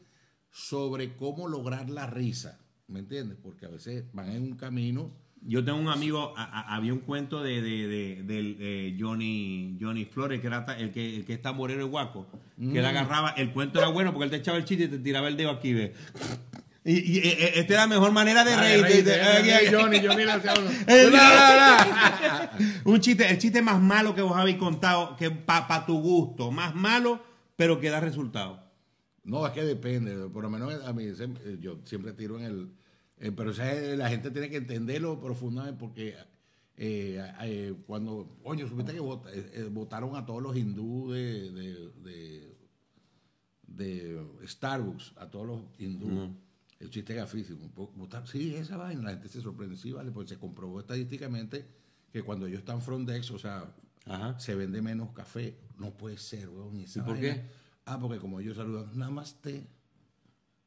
[0.50, 3.38] sobre cómo lograr la risa, ¿me entiendes?
[3.40, 5.12] Porque a veces van en un camino...
[5.46, 10.40] Yo tengo un amigo, a- a- había un cuento de, de, de- Johnny, Johnny Flores,
[10.40, 12.26] que era el que, el que está moreno y guaco,
[12.58, 12.76] que Mm.
[12.76, 15.28] él agarraba, el cuento era bueno porque él te echaba el chiste y te tiraba
[15.28, 15.94] el dedo aquí, ve.
[16.84, 19.20] Y, y, eh, esta era la mejor manera de Ay, reírte.
[19.70, 20.32] Johnny, Johnny le
[22.84, 26.74] un chiste, el chiste más malo que vos habéis contado, que para tu gusto, más
[26.74, 27.22] malo,
[27.56, 28.60] pero que da resultado.
[29.24, 30.28] No, es que depende.
[30.30, 31.04] Por lo menos a mí,
[31.60, 32.68] yo siempre tiro en el.
[33.20, 36.14] Eh, pero o sea, la gente tiene que entenderlo profundamente porque
[36.76, 38.36] eh, eh, cuando.
[38.42, 42.56] Coño, supiste que vot- votaron a todos los hindú de, de, de,
[43.66, 46.34] de Starbucks, a todos los hindú.
[46.78, 47.68] El chiste es gafísimo.
[47.96, 49.76] Votar, sí, esa vaina, la gente se sorprende.
[49.76, 51.66] Sí, vale, pues se comprobó estadísticamente
[52.12, 53.74] que cuando ellos están frontex, o sea,
[54.06, 54.38] Ajá.
[54.38, 55.58] se vende menos café.
[55.76, 56.76] No puede ser, weón.
[56.76, 57.34] ¿Y, esa ¿Y por vaina?
[57.34, 57.42] qué?
[57.84, 59.66] Ah, porque como ellos saludan, namaste.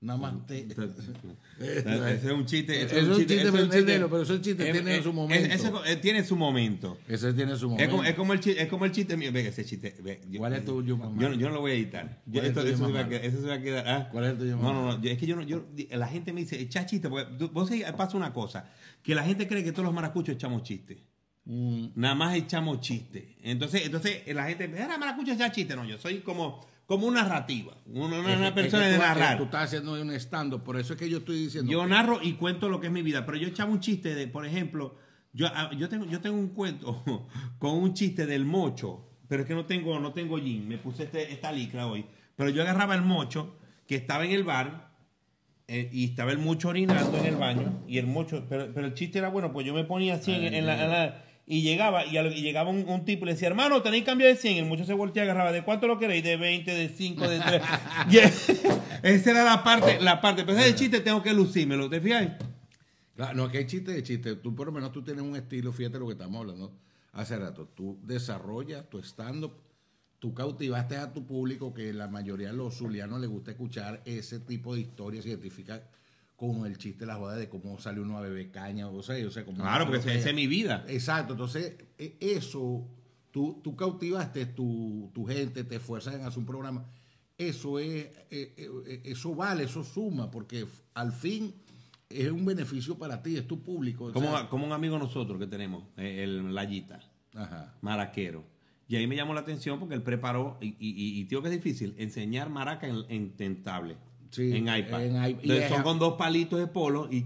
[0.02, 0.66] Namaste.
[0.68, 0.82] Ese
[2.28, 2.82] es un chiste.
[2.82, 4.00] ese Es un chiste, ese es un chiste.
[4.00, 5.54] pero ese chiste tiene eh, su momento.
[5.54, 6.98] ese- eh, tiene su momento.
[7.08, 7.92] Ese tiene su Es momento.
[7.98, 9.32] como, es como el chiste, es como el chiste mío.
[9.32, 9.96] Venga, ese chiste.
[10.02, 11.22] ve, yo- ¿Cuál es mamá?
[11.22, 12.22] Yo, no- yo no lo voy a editar.
[12.26, 13.88] Yo- ¿Cuál es esto- eso, se va a quedar, eso se va a quedar.
[13.88, 14.10] ah.
[14.12, 15.02] ¿Cuál es el tuyo, No, no, no.
[15.02, 15.44] yo- es que yo no.
[15.44, 17.08] Yo, la gente me dice, echa chiste.
[17.08, 18.72] Porque tú- vos pasa una cosa.
[19.04, 20.98] Que la gente cree que todos los maracuchos echamos chistes.
[21.46, 23.24] Mm, Nada más echamos chistes.
[23.44, 25.76] Entonces, entonces la gente, era maracucho echar chiste.
[25.76, 27.74] No, yo soy como, como una narrativa.
[27.86, 29.38] Una, una- es una persona es que de tú- narrar.
[29.38, 31.72] Tú estás haciendo un stand por eso es que yo estoy diciendo.
[31.72, 34.14] Yo que- narro y cuento lo que es mi vida, pero yo echaba un chiste
[34.14, 34.98] de, por ejemplo,
[35.32, 37.02] yo, ah, yo, tengo, yo tengo un cuento
[37.60, 41.04] con un chiste del mocho, pero es que no tengo, no tengo jean, me puse
[41.04, 43.56] este, esta licra hoy, pero yo agarraba el mocho
[43.88, 44.92] que estaba en el bar
[45.70, 48.94] eh, y estaba el mocho orinando en el baño y el mocho, pero, pero el
[48.96, 52.06] chiste era bueno, pues yo me ponía así en, en la, en la- y llegaba
[52.06, 52.12] y,
[52.42, 54.94] llegaba un, un tipo y le decía, hermano, tenéis cambio de 100, el mocho se
[54.94, 56.24] volteaba y agarraba, ¿de cuánto lo queréis?
[56.24, 57.62] De 20, de 5, de 3.
[58.10, 58.18] Y
[59.08, 62.30] esa era la parte, la parte, pero ese chiste tengo que lucírmelo, ¿te fijas?
[63.18, 64.38] Claro, no, que hay chiste de chiste.
[64.38, 66.74] Tú por lo menos tú tienes un estilo, fíjate lo que estamos hablando
[67.12, 67.68] hace rato.
[67.76, 69.52] Tú desarrollas tu stand-up,
[70.20, 74.40] tú cautivaste a tu público que la mayoría de los zulianos les gusta escuchar ese
[74.40, 75.84] tipo de historias, se identifica
[76.50, 79.30] con el chiste, la joda de cómo sale uno a beber caña, o sea, o
[79.30, 80.84] sea como Claro, porque esa es mi vida.
[80.88, 82.88] Exacto, entonces e- eso,
[83.30, 86.84] tú, tú cautivaste tu, tu gente, te esfuerzas en hacer un programa,
[87.38, 91.54] eso es, eh, eh, eso vale, eso suma, porque al fin
[92.10, 94.12] es un beneficio para ti, es tu público.
[94.12, 97.02] Como, sea, como un amigo nosotros que tenemos, el Layita,
[97.36, 97.76] ajá.
[97.82, 98.44] maraquero.
[98.88, 101.54] Y ahí me llamó la atención porque él preparó, y, y, y tío que es
[101.54, 103.98] difícil, enseñar maraca en, en, en tablet,
[104.32, 105.06] Sí, en iPad.
[105.06, 107.26] en Entonces son con dos palitos de polo y...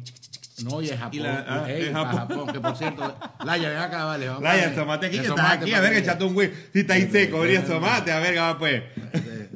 [0.64, 1.10] No, y es Japón.
[1.14, 2.18] Y la- ah, es Japón.
[2.18, 2.54] Japón.
[2.54, 4.28] que por cierto, Laya, ven acá, vale.
[4.28, 6.52] vamos Laya, asomate aquí, que estás tomate aquí, a ver, echate un güey.
[6.74, 8.82] Si está ahí seco, venía asomate, a ver, va pues.
[9.14, 9.50] Eh,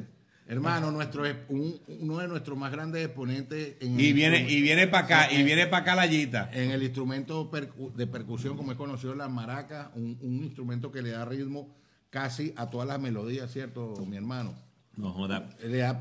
[0.46, 4.88] Hermano, nuestro, un- uno de nuestros más grandes exponentes en Y el viene, y viene
[4.88, 6.50] para acá, y en- viene para acá Layita.
[6.52, 11.00] En el instrumento percu- de percusión, como es conocido la maraca, un, un instrumento que
[11.02, 11.74] le da ritmo
[12.10, 14.54] casi a todas las melodías, ¿cierto, mi hermano?
[14.96, 15.48] No joda.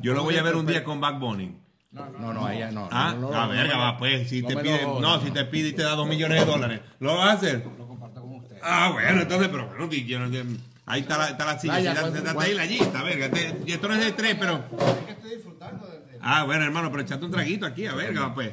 [0.02, 1.56] Yo lo voy a ver un día con Back Bunny.
[1.92, 2.88] No, no, ella no.
[2.92, 5.22] Ah, no, no, a no, verga, no, va, no, pues, si no te pide, no,
[5.22, 7.66] si te pide y te da dos millones de dólares, ¿lo vas a hacer?
[7.78, 8.58] Lo comparto con usted.
[8.62, 12.22] Ah, bueno, entonces, pero bueno, no- ahí está la, está la silla, Vaya, siéntate- ¿cuánto-
[12.22, 13.30] siéntate ahí la lista, verga,
[13.66, 16.92] y esto no es de tres, pero, Es que estoy disfrutando de, ah, bueno, hermano,
[16.92, 18.52] pero echate un traguito aquí, a verga, va, pues.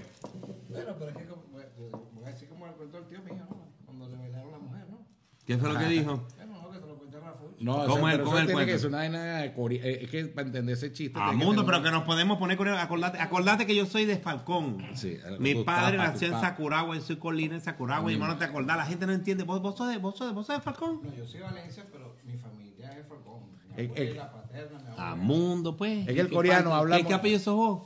[0.71, 1.27] Bueno, pero es que
[2.15, 3.69] voy a decir como le contó el tío mío, ¿no?
[3.85, 4.99] Cuando le bailaron a la mujer, ¿no?
[5.47, 6.27] ¿Qué fue lo que dijo?
[6.37, 7.41] Bueno, no, que te lo cuente Rafa.
[7.59, 8.73] No, ¿Cómo o sea, es- pero cómo eso es el tiene cuento?
[8.73, 11.19] que ser una vaina core- eh, Es que para entender ese chiste.
[11.21, 14.05] Ah, que mundo, tener pero que nos podemos poner él, acordate, acordate que yo soy
[14.05, 14.85] de Falcón.
[14.95, 16.41] Sí, Mi padre nació en.
[16.41, 19.63] Sakuragua, yo soy colina en Sakuragua, y hermano, te acordás, la gente no entiende, vos,
[19.63, 21.01] vos sos de, vos sos de, vos sos de Falcón.
[21.03, 23.41] No, yo soy de Valencia, pero mi familia es Falcón.
[23.77, 24.15] Mi Eh, eh.
[24.17, 25.17] la paterna, mi A abuela.
[25.17, 26.07] mundo, pues.
[26.09, 27.83] Es que el ¿Qué coreano habla ¿Qué, mo- qué apellido sos vos?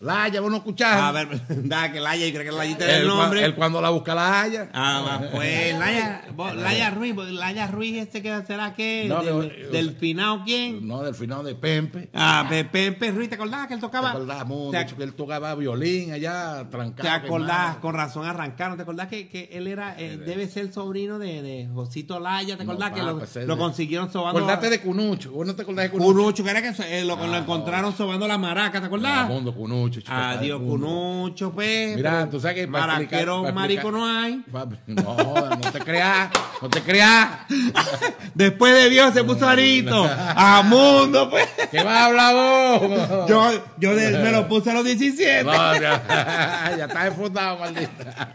[0.00, 0.94] Laya, vos no escuchás.
[0.94, 1.28] A ver,
[1.68, 3.44] da que Laya y cree que Layita es él, el nombre.
[3.44, 4.70] él cuando la busca la haya.
[4.72, 9.66] Ah, pues Laya, vos- Laya Ruiz, Laya Ruiz, este que será que No, del, que-
[9.66, 10.86] del finado quién?
[10.86, 12.10] No, del final de Pempe.
[12.14, 14.10] Ah, Pepe, Pepe Ruiz, ¿te acordás que él ¿Te tocaba?
[14.10, 14.78] acordás, mundo?
[14.78, 17.02] ¿Te, que él tocaba violín allá, trancado.
[17.02, 17.76] te acordás?
[17.78, 18.76] Con razón arrancaron.
[18.76, 22.56] ¿Te acordás que, que él era, eh, debe ser el sobrino de, de Josito Laya?
[22.56, 24.38] ¿Te No, acordás que lo, pues, es lo de- consiguieron sobando?
[24.38, 25.32] Acordate de Cunucho.
[25.32, 26.12] ¿Vos no te acordás de Cunucho?
[26.12, 26.68] Cunucho, que era que
[27.00, 29.26] eh, lo, lo Ah, encontraron sobando la maraca, ¿te acordás?
[29.28, 29.52] mundo,
[29.88, 30.00] Cunucho.
[30.00, 30.60] chico, Adiós.
[30.60, 31.96] Cunucho, pues.
[31.96, 34.44] Mira, tú sabes que para explicar- Maraquero, para marico explicar- no hay.
[34.86, 36.30] No, no te creas,
[36.62, 37.28] no te creas.
[38.34, 40.04] Después de Dios se puso arito.
[40.10, 41.48] A mundo, pues.
[41.70, 42.34] ¿Qué vas a hablar
[42.80, 43.28] vos?
[43.28, 45.44] Yo, yo de- me lo puse a los 17.
[45.44, 46.02] No, ya,
[46.78, 48.32] ya está enfundado, maldita.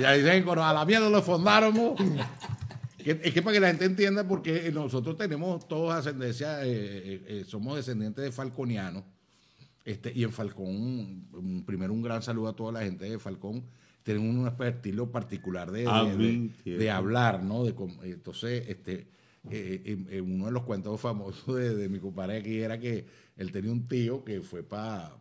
[0.00, 1.74] Ya dicen, "Cono, a la mierda lo fundaron.
[1.74, 1.94] mo".
[3.04, 7.44] Es que para que la gente entienda, porque nosotros tenemos todos ascendencia, eh, eh, eh,
[7.48, 9.02] somos descendientes de falconianos.
[9.88, 13.64] Este, y en Falcón, primero un gran saludo a toda la gente de Falcón.
[14.02, 16.14] Tienen un estilo particular de, de- Ah, de-
[16.78, 17.64] de hablar, ¿no?
[17.64, 17.74] De
[18.04, 19.06] entonces, este,
[19.50, 23.72] eh, uno de los cuentos famosos de, de mi compadre aquí era que él tenía
[23.72, 25.16] un tío que fue para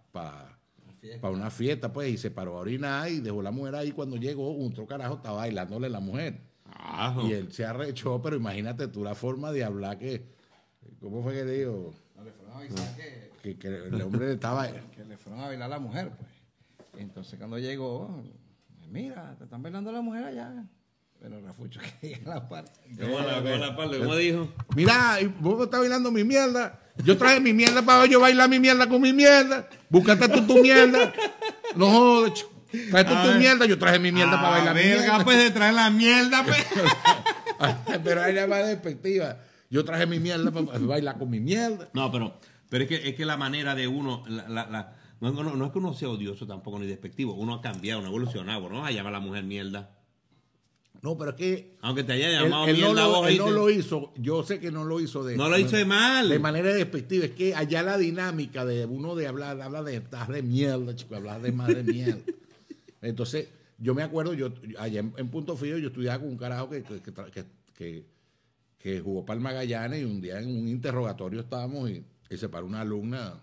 [1.22, 3.92] para una fiesta, pues, y se paró a orinar y dejó la mujer ahí.
[3.92, 6.42] Cuando llegó, un otro carajo estaba bailándole la mujer.
[7.30, 10.24] Y él se arrechó, pero imagínate tú la forma de hablar que.
[11.00, 11.94] ¿Cómo fue que dijo?
[12.16, 14.68] No, le fueron a avisar que, Que, que el hombre estaba.
[14.96, 16.30] que le fueron a bailar a la mujer, pues.
[16.98, 18.24] Entonces cuando llegó,
[18.90, 20.66] mira, te están bailando la mujer allá.
[21.20, 22.80] Pero Rafucho que llega a la parte.
[23.00, 24.00] ¿Cómo la, cómo la parte?
[24.00, 24.50] ¿Cómo dijo?
[24.76, 26.80] Mira, vos estás bailando mi mierda.
[27.04, 29.68] Yo traje mi mierda para yo bailar mi mierda con mi mierda.
[29.90, 31.14] Búscate tú tu mierda.
[31.76, 32.52] No jodas, chico.
[32.92, 33.66] Trae tú A tu mierda.
[33.66, 35.24] Yo traje mi mierda para bailar mi verga, mierda.
[35.24, 36.66] pues de traer la mierda, pues.
[38.04, 39.38] Pero ella va despectiva.
[39.70, 41.90] Yo traje mi mierda para bailar con mi mierda.
[41.94, 45.32] No, pero, pero es, que, es que la manera de uno, la, la- la- no,
[45.32, 48.12] no- no es que uno sea odioso tampoco ni despectivo, uno ha cambiado, uno ha
[48.12, 49.94] evolucionado, no a llamar a la mujer mierda.
[51.02, 53.38] No, pero es que Aunque te haya él, llamado él no mierda lo, vos, él
[53.38, 54.14] no lo hizo.
[54.18, 56.28] Yo sé que no lo hizo de No lo hizo de mal.
[56.28, 57.26] de manera despectiva.
[57.26, 61.16] Es que allá la dinámica de uno de hablar, habla de estás de mierda, chico,
[61.16, 62.22] hablar de más de mierda.
[63.02, 66.70] Entonces, yo me acuerdo, yo allá en, en Punto Fijo, yo estudiaba con un carajo
[66.70, 68.06] que, que- que-
[68.80, 72.50] que jugó para el Magallanes y un día en un interrogatorio estábamos y, y se
[72.50, 73.36] paró una alumna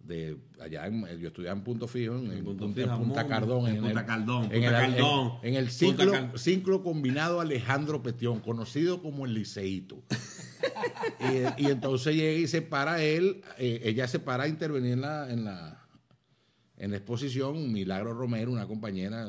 [0.00, 3.26] de allá, en- yo estudiaba en Punto Fijo, en, en Punto Punta, Fijo, en Punta
[3.26, 3.66] Cardón.
[3.68, 8.40] en Punta Cardón, en Punta el, Cardón, en- el ciclo, Cal- ciclo combinado Alejandro Petión,
[8.40, 10.02] conocido como el Liceíto.
[11.58, 15.00] y, y entonces llega y se para él, eh, ella se para a intervenir en
[15.00, 15.86] la, en la,
[16.76, 19.28] en la exposición, Milagro Romero, una compañera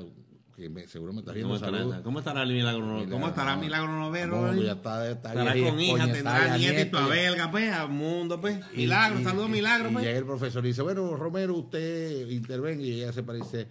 [0.55, 2.01] que me- seguro me está viendo ¿Cómo estará, saludos.
[2.03, 2.85] ¿Cómo estará el milagro?
[2.85, 3.55] Milagro, ¿Cómo estará.
[3.57, 4.53] Milagro Novero?
[4.53, 4.63] Eh?
[4.63, 7.07] ya está, está Estará con hija, tendrá nieta y tu nieta, ya.
[7.07, 8.59] belga, pues, a mundo, pues.
[8.73, 10.05] Milagro, Y- saludos, y- milagro, y pues.
[10.05, 12.81] llega el profesor y dice, bueno, Romero, usted intervenga.
[12.83, 13.67] Y ella se para y dice,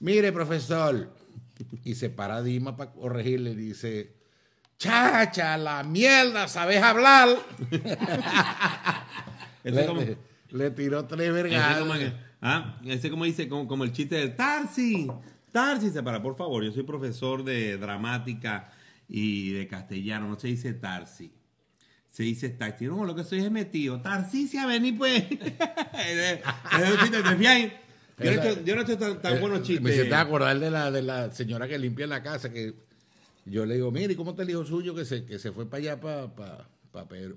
[0.00, 1.10] mire, profesor.
[1.84, 4.12] Y se para Dima para corregirle y dice,
[4.78, 7.28] chacha, la mierda, ¿sabes hablar?
[9.64, 10.02] Ese como-
[10.50, 11.78] le, tiró tres ese vergas.
[11.78, 12.12] como que-
[12.42, 15.08] ah, ese como dice, como, como el chiste de Tarsi.
[15.56, 16.62] Tarsi, se para, por favor.
[16.62, 18.70] Yo soy profesor de dramática
[19.08, 20.28] y de castellano.
[20.28, 21.32] No se dice Tarsi.
[22.10, 22.84] Se dice Tarsi.
[22.84, 24.02] No, lo que soy es metido.
[24.02, 25.26] Tarsi, se a venir, pues.
[25.30, 26.42] Chiste,
[27.38, 27.72] ¿te ahí?
[28.18, 29.94] Yo no estoy, yo no estoy tan, tan Eh, buenos Me chistes.
[29.96, 32.74] hiciste acordar de la, de la señora que limpia la casa, que
[33.46, 35.94] yo le digo, mire, ¿cómo está el hijo suyo que se, que se fue para
[35.94, 36.00] allá,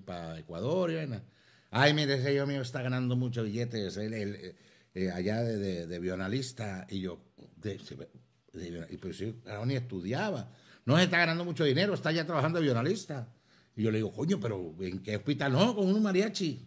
[0.05, 0.91] para Ecuador?
[0.91, 1.23] Y vaina?
[1.71, 4.55] Ay, mire, ese hijo mío está ganando muchos billetes, él, él,
[4.93, 6.85] eh, allá de, de.
[6.89, 7.19] Y yo,
[7.61, 7.77] de,
[8.53, 10.51] de- de- y pues sí, claro, ni estudiaba.
[10.85, 13.27] No se está ganando mucho dinero, está ya trabajando de bionalista.
[13.75, 15.53] Y yo le digo, coño, pero ¿en qué hospital?
[15.53, 16.59] No, con un mariachi.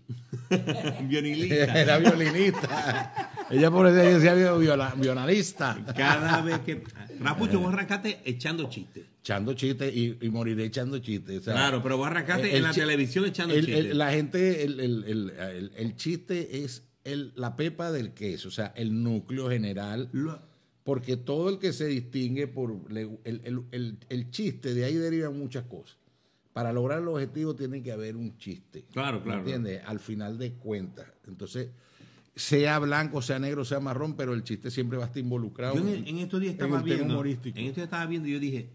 [1.08, 1.54] Violinista.
[1.80, 3.30] Era violinista.
[3.50, 5.78] Ella por eso decía viola- vionalista.
[5.96, 6.82] Cada vez que.
[7.20, 9.04] Rapucho, vos arrancaste echando chistes.
[9.20, 11.40] echando chistes y, y moriré echando chistes.
[11.40, 13.94] o sea, Claro, pero vos arrancaste el en la televisión echando chistes.
[13.94, 19.48] la gente, el, el- el- chiste es la pepa del queso, o sea, el núcleo
[19.50, 20.40] general, Lo-
[20.84, 25.38] porque todo el que se distingue por el, el- el- el chiste, de ahí derivan
[25.38, 25.96] muchas cosas.
[26.52, 28.84] Para lograr el objetivo tiene que haber un chiste.
[28.92, 29.80] Claro, claro, ¿Entiendes?
[29.86, 31.06] Al final de cuentas.
[31.26, 31.68] Entonces,
[32.34, 35.74] sea blanco, sea negro, sea marrón, pero el chiste siempre va a estar involucrado.
[35.76, 37.14] Yo en, en estos días en estaba tema viendo.
[37.14, 37.58] humorístico.
[37.58, 38.68] En estos días estaba viendo y yo dije,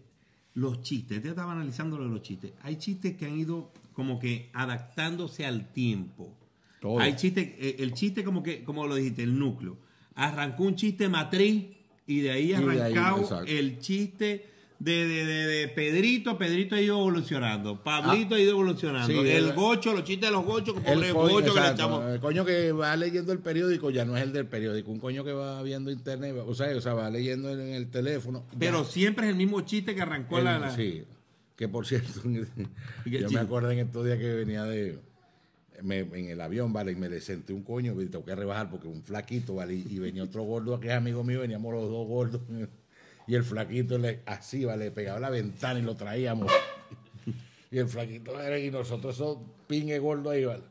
[0.54, 2.52] los chistes, yo estaba analizando los chistes.
[2.62, 6.34] Hay chistes que han ido como que adaptándose al tiempo.
[6.80, 6.98] Todo.
[7.00, 9.76] Hay chistes, eh, el chiste como que, como lo dijiste, el núcleo.
[10.14, 11.66] Arrancó un chiste matriz
[12.08, 14.46] y de ahí arrancado el chiste
[14.80, 16.38] de, de, de, de Pedrito.
[16.38, 17.82] Pedrito ha ido evolucionando.
[17.82, 19.06] Pablito ha ido evolucionando.
[19.06, 22.04] sí, el el- gocho, los chistes de los gochos, El coño, gocho que le echamos.
[22.12, 25.22] el coño que va leyendo el periódico ya no es el del periódico, un coño
[25.24, 28.44] que va viendo internet, o sea, o sea va leyendo en el teléfono.
[28.52, 28.58] ya.
[28.58, 31.02] Pero siempre es el mismo chiste que arrancó El- la, la- Sí,
[31.56, 32.44] que por cierto, yo
[33.04, 33.28] chiste?
[33.34, 34.98] me acuerdo en estos días que venía de
[35.82, 38.70] me- en el avión, vale, y me le senté un coño y tengo que rebajar
[38.70, 42.06] porque un flaquito, vale, y, venía otro gordo que es amigo mío, veníamos los dos
[42.06, 42.40] gordos,
[43.26, 46.50] y el flaquito le, así, vale, pegaba la ventana y lo traíamos.
[47.70, 50.62] Y el flaquito y nosotros esos pingue gordos ahí, vale.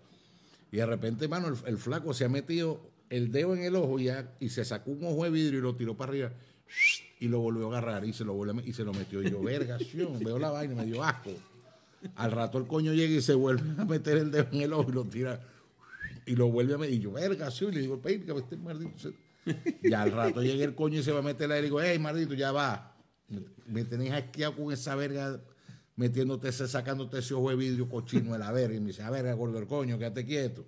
[0.71, 2.81] Y de repente, mano, el, el flaco se ha metido
[3.11, 5.61] el dedo en el ojo y, ya- y se sacó un ojo de vidrio y
[5.61, 6.31] lo tiró para arriba
[7.19, 9.21] y lo volvió a agarrar y se lo, volvió me- y se lo metió.
[9.21, 11.29] Y yo, vergación, veo la vaina, me dio asco.
[12.15, 14.89] Al rato el coño llega y se vuelve a meter el dedo en el ojo
[14.89, 15.39] y lo tira
[16.27, 16.93] y lo vuelve a meter.
[16.95, 18.99] Y yo, vergación, y le digo, que este maldito.
[18.99, 19.13] se-".
[19.81, 21.97] Y al rato llega el coño y se va a meter la y digo, hey,
[21.97, 22.95] maldito, ya va.
[23.65, 25.39] Me, tenéis asqueado con esa verga
[25.95, 28.75] metiéndote ese, sacándote ese ojo de vidrio cochino de la verga.
[28.75, 30.65] Y me dice, a ver, gordo el coño, quédate quieto.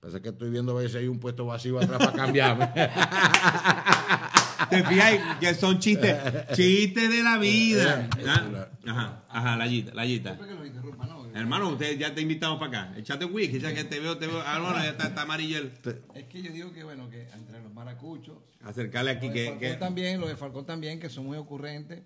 [0.00, 2.70] Pasa que estoy viendo a ver si hay un puesto vacío atrás para cambiarme.
[4.70, 6.16] Te fijas que son chistes,
[6.54, 8.08] chistes de la vida.
[8.18, 8.68] Eh, ¿Ah?
[8.86, 10.34] Ajá, ajá, la yita, la yita.
[10.34, 11.26] Siempre que lo interrumpa, ¿no?
[11.34, 12.98] Hermano, usted ya te invitamos para acá.
[12.98, 14.40] Echate whisky, ya que te veo, te veo.
[14.46, 15.58] Ah, no, no, ya está, está amarillo.
[15.58, 15.72] el-
[16.14, 19.56] Es que yo digo que, bueno, que entre los maracuchos, Acercarle aquí que.
[19.58, 22.02] Que- también, los de Falcón también, que son muy ocurrentes,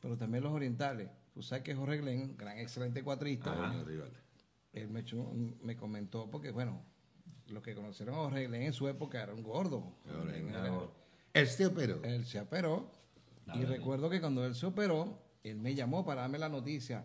[0.00, 1.08] pero también los orientales.
[1.34, 3.74] Tú sabes que Jorge Glenn, gran excelente cuatrista,
[4.72, 5.30] él me, echó
[5.62, 6.82] me comentó, porque bueno,
[7.48, 9.92] los que conocieron a Jorge Glenn en su época era un gordo.
[11.32, 12.90] Él Este pero Él se operó.
[13.54, 17.04] y recuerdo que cuando él se operó, él me llamó para darme la noticia.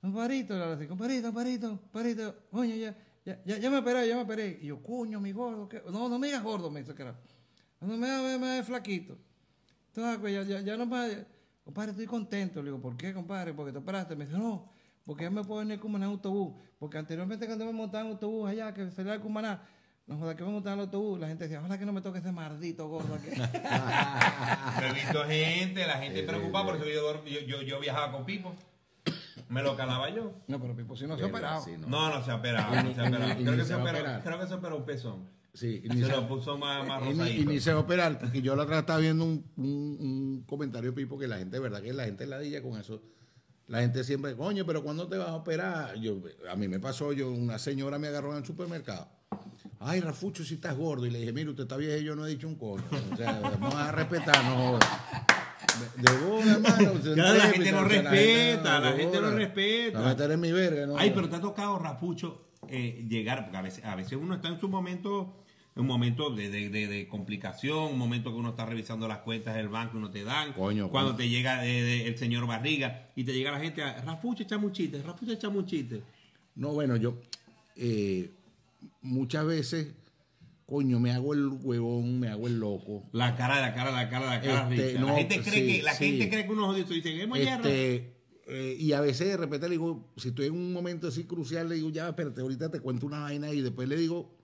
[0.00, 4.22] Comparito, le dije, comparito, comparito, comparito, coño, ya, ya, ya, ya me operé, ya me
[4.22, 4.58] operé.
[4.60, 5.80] Y yo, coño, mi gordo, ¿qué?
[5.90, 7.16] no, no me digas gordo, me dice que era.
[7.80, 9.16] No me me, me, me flaquito.
[9.88, 11.10] Entonces, pues, ya, ya, ya no más,
[11.64, 12.60] compadre, estoy contento.
[12.60, 13.54] Le digo, ¿por qué, compadre?
[13.54, 14.16] Porque te operaste.
[14.16, 14.68] Me dice, no,
[15.04, 16.54] porque ya me puedo venir como en autobús.
[16.78, 19.62] Porque anteriormente cuando me montaba en autobús allá, que salía de Cumaná,
[20.06, 22.18] no joda que me en el autobús, la gente decía, ojalá que no me toque
[22.18, 23.28] ese maldito gordo aquí.
[24.80, 28.24] Yo he visto gente, la gente preocupada, por eso yo, yo, yo, yo viajaba con
[28.24, 28.54] Pipo.
[29.48, 30.32] Me lo calaba yo.
[30.46, 31.62] No, pero Pipo sí no se ha operado.
[31.64, 31.86] sí, no.
[31.86, 33.34] No, no se ha operado, no se ha operado.
[33.36, 35.28] Creo que se operó, creo que se operó un pezón.
[35.54, 37.82] Sí, y Se ni, se, lo puso más, más y y ni se va a
[37.82, 38.18] operar.
[38.32, 41.60] Y yo la otra estaba viendo un, un- un comentario, Pipo, que la gente, de
[41.60, 43.02] verdad, que la gente ladilla con eso.
[43.68, 45.94] La gente siempre, coño, pero ¿cuándo te vas a operar?
[45.96, 49.08] Yo, a mí me pasó, yo, una señora me agarró en el supermercado.
[49.84, 51.06] Ay, Rafucho, si estás gordo.
[51.06, 52.84] Y le dije, mire, usted está viejo y yo no he dicho un coño.
[53.12, 54.80] O sea, vamos a respetarnos.
[55.96, 56.92] De, de bola, hermano.
[57.14, 59.98] Claro, la gente no respeta, la gente lo respeta.
[60.00, 60.96] No meter en mi verga, ¿no?
[60.98, 64.48] Ay, pero te ha tocado, Rapucho, eh, llegar, porque a veces, a veces uno está
[64.48, 65.34] en su momento,
[65.74, 69.54] un momento de, de- de- de complicación, un momento que uno está revisando las cuentas
[69.54, 70.52] del banco y no te dan.
[70.52, 71.18] Coño, cuando coño.
[71.18, 74.72] te llega eh, el señor Barriga y te llega la gente, a, Rapucho, echame un
[74.72, 76.02] chiste, Rapucho, echame un chiste.
[76.56, 77.14] No, bueno, yo
[77.76, 78.30] eh,
[79.00, 79.94] muchas veces,
[80.66, 83.08] coño, me hago el huevón, me hago el loco.
[83.12, 85.82] La cara, la cara, la cara, la cara Este, no, la gente cree sí, que,
[85.82, 86.04] la sí.
[86.06, 87.68] gente cree que uno jodido dice, es moñerra.
[87.68, 88.16] Este,
[88.46, 91.68] eh, y a veces de repente le digo, si estoy en un momento así crucial,
[91.68, 94.34] le digo, ya, espérate, ahorita te cuento una vaina y después le digo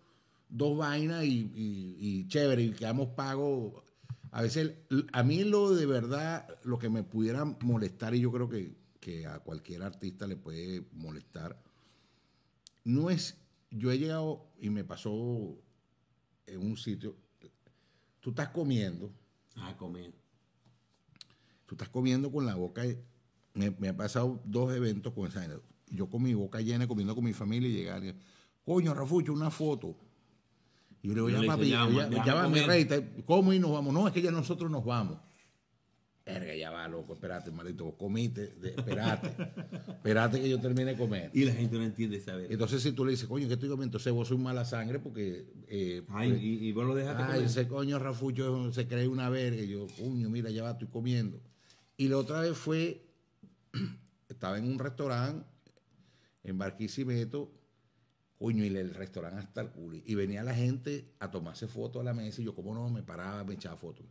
[0.48, 3.82] dos vainas y, y- y chévere, y quedamos pagos.
[4.30, 4.72] A veces,
[5.12, 9.26] a mí lo de verdad, lo que me pudiera molestar, y yo creo que, que
[9.26, 11.58] a cualquier artista le puede molestar,
[12.84, 13.36] no es,
[13.70, 15.56] yo he llegado y me pasó
[16.46, 17.16] en un sitio,
[18.20, 19.12] tú estás comiendo,
[19.56, 20.12] Ah, comer.
[21.66, 22.82] tú estás comiendo con la boca.
[23.54, 25.46] Me, me ha pasado dos eventos con esa.
[25.90, 28.04] Yo con mi boca llena, comiendo con mi familia y llegar.
[28.04, 28.14] y,
[28.64, 29.96] Coño, Rafucho, una foto.
[31.02, 32.86] Y yo le digo, ya papi, ya, ya, ya, déjame ya va mi rey,
[33.24, 33.92] ¿cómo y nos vamos?
[33.94, 35.18] No, es que ya nosotros nos vamos.
[36.34, 39.28] Verga, ya va, loco, espérate, maldito, vos comiste, de- espérate,
[39.88, 41.30] espérate que yo termine de comer.
[41.32, 42.52] Y la gente no entiende saber.
[42.52, 43.96] Entonces, si tú le dices, coño, ¿qué estoy comiendo?
[43.96, 45.46] Entonces vos sois mala sangre porque.
[45.68, 47.44] eh, Ay, pues, y, y vos lo dejaste Ay, comer.
[47.44, 49.62] ese coño Rafucho se cree una verga.
[49.62, 51.40] Y yo, coño, mira, ya va, estoy comiendo.
[51.96, 53.02] Y la otra vez fue,
[54.28, 55.46] estaba en un restaurante
[56.44, 57.50] en Barquisimeto,
[58.38, 59.98] coño, y el restaurante hasta el culo.
[60.04, 63.02] Y venía la gente a tomarse fotos a la mesa y yo, como no, me
[63.02, 64.06] paraba, me echaba fotos.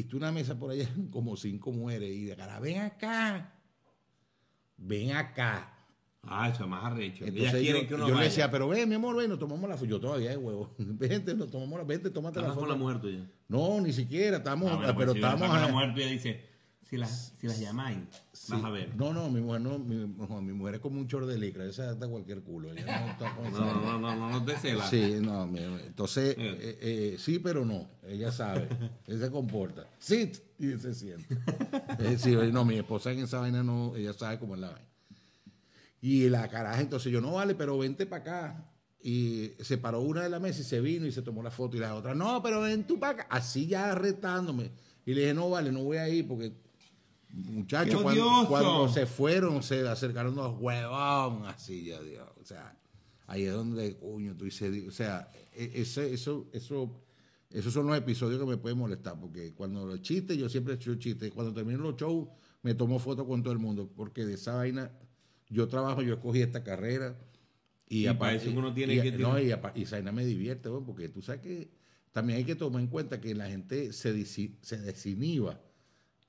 [0.00, 3.52] Y tú una mesa por allá, como cinco mujeres, y de cara, ven acá,
[4.78, 5.76] ven acá.
[6.22, 7.24] Ah, eso es más arrecho.
[7.24, 9.38] Ellas Entonces yo, quieren que uno yo le decía, pero ven, mi amor, ven, nos
[9.38, 9.90] tomamos la foto.
[9.90, 10.74] Yo todavía, huevo.
[10.78, 12.60] Vente, nos tomamos la, vente, tómate la foto.
[12.60, 13.26] con la mujer tuya.
[13.48, 15.48] No, ni siquiera, estamos, Ah, bueno, pero pues si estamos.
[15.48, 16.49] con la mujer tuya dice,
[16.90, 17.98] si las, si las llamáis,
[18.32, 18.50] sí.
[18.52, 18.94] vas a ver.
[18.96, 21.64] No, no, mi mujer no, mi, no, mi mujer es como un chor de licra,
[21.64, 22.72] esa está cualquier culo.
[22.72, 24.90] ella no está con esa- No, no, no, no, no te celas.
[24.90, 26.58] Sí, no, mi- entonces, Eh.
[26.60, 28.68] eh, eh, sí, pero no, ella sabe,
[29.06, 29.86] ella se comporta.
[30.00, 31.38] Sí, y se siente.
[32.00, 34.88] Eh, sí, no, mi esposa en esa vaina no, ella sabe cómo es la vaina.
[36.02, 38.66] Y la caraja, entonces yo, no vale, pero vente para acá.
[39.02, 41.76] Y se paró una de la mesa y se vino y se tomó la foto.
[41.76, 43.26] Y la otra, no, pero ven tú para acá.
[43.30, 44.70] Así ya retándome.
[45.06, 46.69] Y le dije, no vale, no voy a ir porque, ¡Qué
[47.32, 52.28] muchachos, cuando, se fueron, se acercaron los huevón, así ya, Dios.
[52.40, 52.76] O sea,
[53.26, 57.00] ahí es donde, coño, tú dices, o sea, e- ese, eso, eso,
[57.50, 60.76] esos son los episodios que me pueden molestar, porque cuando los chistes, yo siempre he
[60.76, 62.28] hecho chistes, cuando termino los shows,
[62.62, 64.90] me tomo fotos con todo el mundo, porque de esa vaina,
[65.48, 67.18] yo trabajo, yo escogí esta carrera.
[67.88, 70.68] Y para eso uno tiene y- que No, tener- y, y esa vaina me divierte,
[70.84, 71.70] porque tú sabes que
[72.12, 75.60] también hay que tomar en cuenta que la gente se, se desinhiba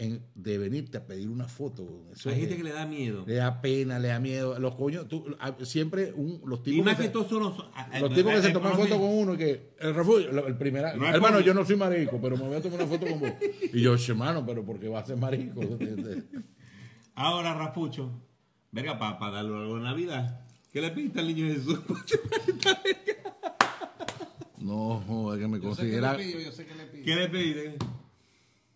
[0.04, 2.08] en, de venirte a pedir una foto.
[2.12, 3.24] Eso Hay es- gente que le da miedo.
[3.28, 4.58] le da pena, le da miedo.
[4.60, 7.60] Los coños, tú, a- siempre un- los tipos Y más que que todos son los...
[7.76, 10.58] a- los tipos que se toman a- foto con uno y que el refugio, el
[10.58, 13.20] primer, No hermano, yo no soy marico, pero me voy a tomar una foto con
[13.20, 13.32] vos.
[13.74, 15.62] Y yo, hermano, pero porque va a ser marico.
[17.14, 18.10] Ahora, Rapucho,
[18.72, 20.42] verga, para darle algo de Navidad.
[20.74, 21.80] ¿Qué le pediste al niño Jesús?
[24.58, 26.18] No, joder, que me Yo sé que le considera.
[26.18, 27.06] pidió, yo sé que le pidió.
[27.06, 27.76] ¿Qué le pediste?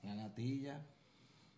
[0.03, 0.81] Una natilla,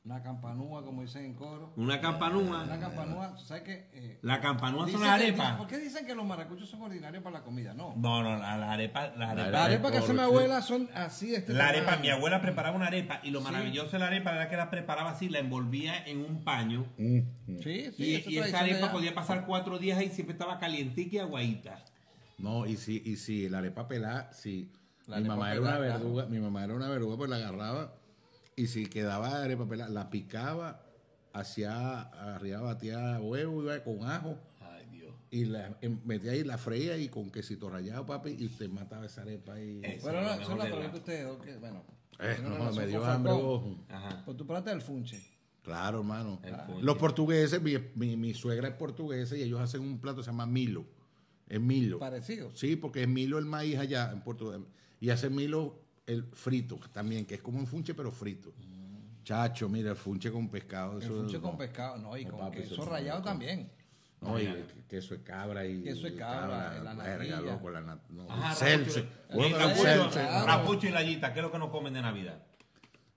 [0.07, 1.73] una campanúa, como dicen en coro.
[1.75, 2.65] Una Una campanúa.
[2.79, 3.89] campanúa, ¿tú ¿sabes qué?
[3.93, 5.57] Eh, La campanúa son las que- arepas.
[5.57, 7.73] ¿Por qué dicen que los maracuchos son ordinarios para la comida?
[7.73, 7.93] No.
[7.97, 9.49] No, no, la, la arepa, la arepa.
[9.49, 12.87] Las arepas que hace mi abuela son así este La arepa, mi abuela preparaba una
[12.87, 16.19] arepa y lo maravilloso de la arepa era que la preparaba así, la envolvía en
[16.23, 17.19] un paño Mm.
[17.61, 18.23] Sí, sí.
[18.27, 21.83] y, esa arepa podía pasar cuatro días y siempre estaba calientica y aguadita.
[22.37, 24.71] No, y si, y si la arepa pelada, si
[25.05, 27.93] La mi mamá era una verduga, mi mamá era una verduga, pues la agarraba
[28.57, 30.83] y si quedaba arepa pelada, la picaba,
[31.31, 35.13] hacía, arriba batía huevo, iba con ajo Ay, Dios.
[35.31, 39.05] y la em- metía ahí, la freía y con quesito rallado, papi, y usted mataba
[39.05, 39.79] esa arepa ahí.
[40.01, 41.83] Bueno, no, eso es la de pregunta ustedes dos que, bueno.
[42.19, 43.31] Eh, no, me dio hambre.
[44.25, 45.23] Pues tú plata del funche.
[45.61, 46.39] Claro, hermano.
[46.43, 46.83] El.
[46.83, 50.31] Los portugueses, mi, mi- mi suegra es portuguesa y ellos hacen un plato que se
[50.31, 50.85] llama Milo.
[51.47, 51.99] Es Milo.
[51.99, 52.49] Parecido.
[52.55, 54.65] Sí, porque es Milo el maíz allá en Portugal.
[54.99, 58.51] Y hacen Milo el frito también, que es como un funche pero frito.
[59.23, 60.97] Chacho, mira, el funche con pescado.
[60.97, 63.29] El eso- funche con pescado, no, y No, con papi, queso rallado loco.
[63.29, 63.69] también.
[64.21, 64.47] No, y
[64.87, 65.83] queso de cabra y.
[65.83, 67.41] Queso de y cabra, la verga, natilla.
[67.53, 68.55] loco, la nat- no, Ajá.
[70.45, 72.41] Rapucho, el y Layita, ¿qué es lo que no comen de Navidad?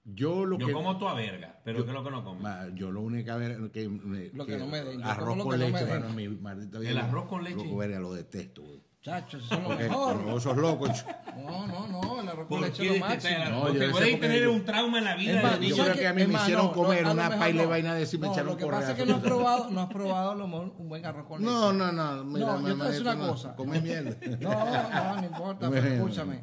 [0.05, 0.73] Yo lo Yo que.
[0.73, 2.43] como toda verga, pero ¿qué es lo que no comen?
[2.43, 5.67] Ma, yo lo único que, que, Lo que no me den, arroz como con no
[5.69, 7.05] leche, mi maldita El vida.
[7.07, 7.57] arroz con leche.
[7.57, 8.81] Loco, verga, lo detesto, güey.
[9.03, 10.17] Chacho, eso es lo mejor.
[10.23, 11.07] como esos locos.
[11.37, 13.39] No, no, no, el arroz con ¿Por leche qué es lo máximo.
[13.39, 13.79] la- No, Porque
[14.13, 15.71] yo tener un trauma en la vida más, niño.
[15.71, 17.71] yo ¿sabes creo que a mí me hicieron no, comer no, una paila de no.
[17.71, 18.81] vaina de decir, me No, echaron Lo que correa.
[18.81, 21.41] pasa es que no has probado, no has probado lo mejor un buen arroz con
[21.41, 21.51] leche.
[21.51, 22.25] No, no, no.
[22.25, 23.57] Mira, No, yo te voy una no, cosa.
[23.57, 24.17] Come mierda.
[24.39, 24.51] No,
[24.91, 26.43] no, no importa, pero escúchame.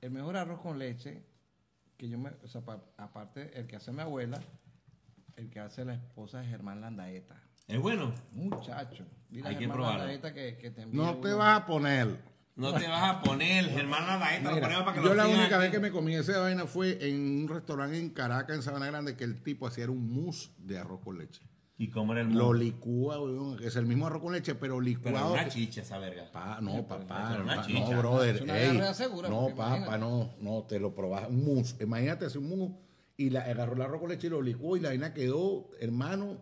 [0.00, 1.22] El mejor arroz con leche,
[1.98, 4.40] que yo me, o sea, pa- aparte, el que hace mi abuela,
[5.36, 7.36] el que hace la esposa de Germán Landaeta.
[7.66, 8.12] Es bueno.
[8.32, 9.04] Muchacho.
[9.30, 9.98] Dile a Hay que Germán probarlo.
[10.00, 11.38] Landaeta que, que te envíe No te uno.
[11.38, 12.34] vas a poner.
[12.56, 15.24] No te vas a poner, Germán Ladaeta, lo Mira, ponemos para que yo lo la
[15.24, 15.62] sigan única aquí.
[15.64, 19.16] vez que me comí esa vaina fue en un restaurante en Caracas, en Sabana Grande,
[19.16, 21.42] que el tipo hacía era un mousse de arroz con leche.
[21.76, 22.52] Y comer el Lo mundo.
[22.52, 25.32] licúa, weón, que es el mismo arroz con leche, pero Pero licuado.
[25.32, 26.30] una chicha esa verga.
[26.30, 27.90] Pa- no, papá, una no, chicha.
[27.90, 28.36] no, brother.
[28.36, 29.98] Es una ey, diarrea segura, no, porque papá, imagínate.
[29.98, 31.28] no, no, te lo probas.
[31.28, 31.74] Un mousse.
[31.82, 32.74] Imagínate hacer un mousse
[33.16, 36.38] y la, agarró el arroz con leche y lo licuó y la vaina quedó, hermano,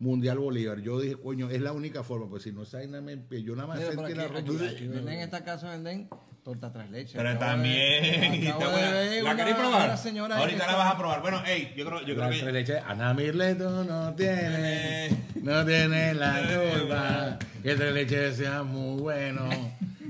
[0.00, 0.80] Mundial Bolívar.
[0.80, 3.68] Yo dije, coño, es la única forma, pues si no esa vaina me yo nada
[3.68, 4.84] más Mira, aquí, el arroz aquí- leche.
[4.86, 6.08] en esta casa, venden
[6.42, 7.12] torta tres leches.
[7.14, 8.34] Pero Acabo de- también.
[8.42, 9.98] y acabo te voy a- de ver ¿La queréis probar?
[9.98, 11.20] señora ahí Ahorita la está- vas a probar.
[11.20, 12.38] Bueno, hey, yo creo, yo creo La que.
[12.40, 15.10] tres leches, Ana Mirleto no tiene,
[15.42, 16.40] no tiene la
[16.80, 19.48] culpa que el tres leches sea muy bueno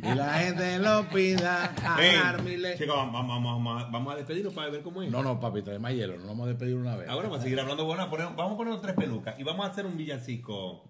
[0.03, 1.75] y la gente lo pida.
[1.85, 2.79] Ana Mirleto.
[2.79, 5.11] chicos, vamos, vamos, vamos, vamos a despedirnos para ver cómo es.
[5.11, 7.09] No, no, papi, trae más hielo, no vamos a despedir una vez.
[7.09, 7.85] Ahora vamos a seguir hablando.
[7.85, 10.85] Bueno, vamos a poner tres pelucas y vamos a hacer un villancico.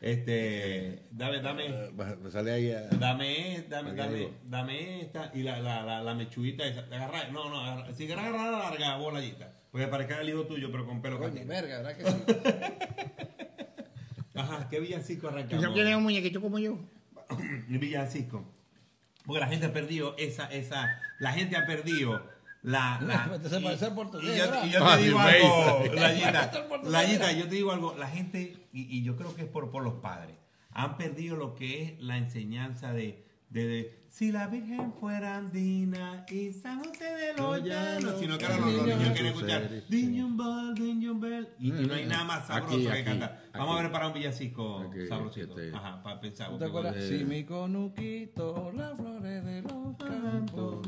[0.00, 1.68] Este, dame, dame,
[2.20, 2.66] Me sale ahí.
[2.70, 6.80] eh, dame, dame, dame, dame esta y la, la, la, la mechuita esa.
[6.80, 10.72] Agarra, no, no, agarra, si quieres agarrar la larga bolayita, porque parezca el hijo tuyo,
[10.72, 12.16] pero con pelo Coño, verga, ¿verdad que sí?
[14.34, 15.62] Ajá, ¿qué villancico ¿Tú arrancamos?
[15.64, 16.78] no quieres un muñequito como yo?
[17.68, 18.44] Villancico.
[19.24, 22.28] Porque la gente ha perdido esa, esa, la gente ha perdido
[22.62, 24.64] la, la y- parece portugués, y yo, ¿verdad?
[24.64, 25.84] y yo te digo algo.
[25.94, 26.52] Layita,
[26.84, 29.82] Layita, yo te digo algo, la gente, y, y yo creo que es por, por
[29.84, 30.36] los padres,
[30.70, 36.26] han perdido lo que es la enseñanza de, de, de, si la Virgen fuera andina
[36.28, 40.36] y San José de los llanos, sino que ahora los, los niños quieren escuchar Dinjun
[40.36, 43.42] Bell, Dinjun Bell, y, no hay nada más sabroso Aquí, que aquí, cantar.
[43.54, 43.78] Vamos aquí.
[43.78, 45.58] a ver para un villancico Aquí, sabrosito.
[45.58, 45.74] este.
[45.74, 46.50] Ajá, para pensar.
[46.50, 46.96] ¿No te acuerdas?
[47.02, 50.86] Si mi conuquito, las flores de los campos.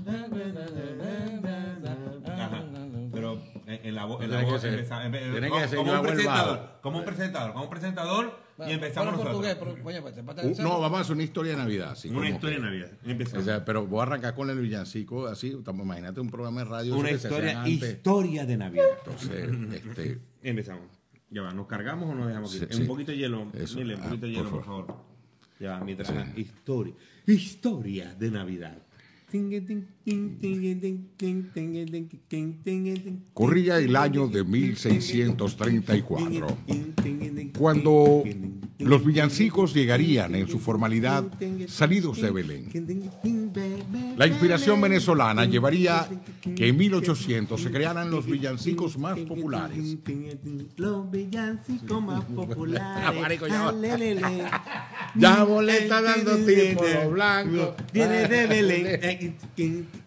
[3.83, 8.45] En, la voz, en la tiene como, un presentador, como un presentador, como un presentador
[8.69, 11.91] y empezamos portugués, pero, pues, Uh, no, vamos a hacer una historia de Navidad.
[11.93, 12.91] Así Una como historia que- de Navidad.
[13.05, 13.45] O Empezamos.
[13.45, 16.97] sea, pero voy a arrancar con el villancico, así, imagínate un programa de radio.
[16.97, 18.85] Una historia, historia de Navidad.
[19.05, 19.49] Entonces,
[19.89, 20.85] este, Empezamos.
[21.31, 22.67] Ya va, ¿nos cargamos o nos dejamos aquí?
[22.71, 22.89] Sí, un sí.
[22.89, 23.47] poquito de hielo.
[23.55, 23.79] Eso.
[23.79, 24.87] Mile, un Ah, poquito de por hielo, por favor.
[24.87, 25.05] favor.
[25.59, 26.09] Ya va, mientras.
[26.09, 26.15] Sí.
[26.41, 26.95] Historia.
[27.27, 28.79] Historia de Navidad.
[33.33, 36.47] Corría el año de 1634,
[37.59, 38.23] cuando
[38.79, 41.25] los villancicos llegarían en su formalidad
[41.67, 42.71] salidos de Belén.
[44.17, 46.09] La inspiración venezolana llevaría
[46.55, 49.97] que en 1800 se crearan los villancicos más populares.
[50.77, 53.41] Los villancicos más populares.
[55.17, 57.75] Ya boleta dando tiempo blanco.
[57.93, 59.24] Viene de Belén.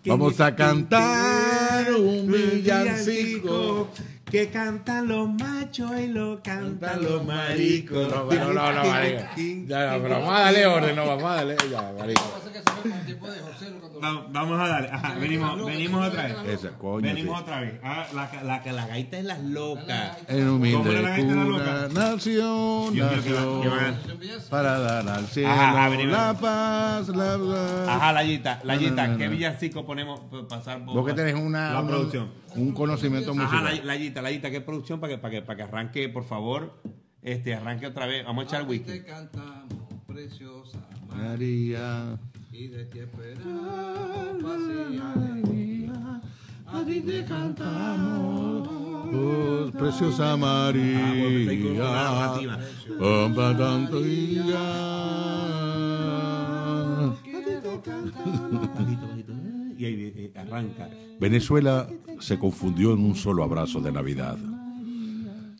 [0.05, 3.89] Vamos a cantar un villancico.
[4.29, 8.09] Que cantan los machos y lo cantan los maricos.
[8.09, 9.21] No, no, no, no, marico.
[9.67, 12.21] Ya, no, pero vamos a darle orden, no, vamos a darle, ya, marico.
[14.31, 14.89] Vamos a darle.
[14.91, 16.35] Ajá, venimos, venimos otra vez.
[16.59, 17.01] Esa, coño.
[17.07, 17.43] Venimos sí.
[17.43, 17.73] otra vez.
[17.83, 20.17] Ah, la, la, la, la gaita es las locas.
[20.27, 21.87] En ¿Cómo humilde la gaita cuna loca?
[21.93, 26.11] nació, Dios mío, que va- que va- nació para dar al cielo Ajá, ajá, venimos.
[26.13, 27.87] la paz, la paz.
[27.89, 31.89] Ajá, Layita, Layita, ¿qué villancico ponemos por pasar por Vos que tenés una, la una-
[31.89, 32.29] producción?
[32.55, 33.63] un conocimiento Ajá, musical.
[33.65, 36.81] Lay- Layita, Layita, ¿qué producción para que, para que, para que arranque, por favor?
[37.21, 38.25] Este, arranque otra vez.
[38.25, 38.91] Vamos a echar A ti whisky.
[38.91, 42.19] Te cantamos, preciosa María, María,
[42.51, 44.45] y de ti esperamos.
[46.67, 48.67] A ti te cantamos.
[48.67, 52.59] oh, preciosa Ah, bueno, con María.
[52.99, 54.59] Pampa tanto día.
[59.77, 60.89] Y ahí eh, arranca.
[61.19, 61.87] Venezuela
[62.19, 64.37] se confundió en un solo abrazo de Navidad.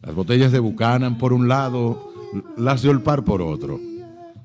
[0.01, 2.11] Las botellas de Buchanan por un lado,
[2.57, 3.79] las de Olpar por otro.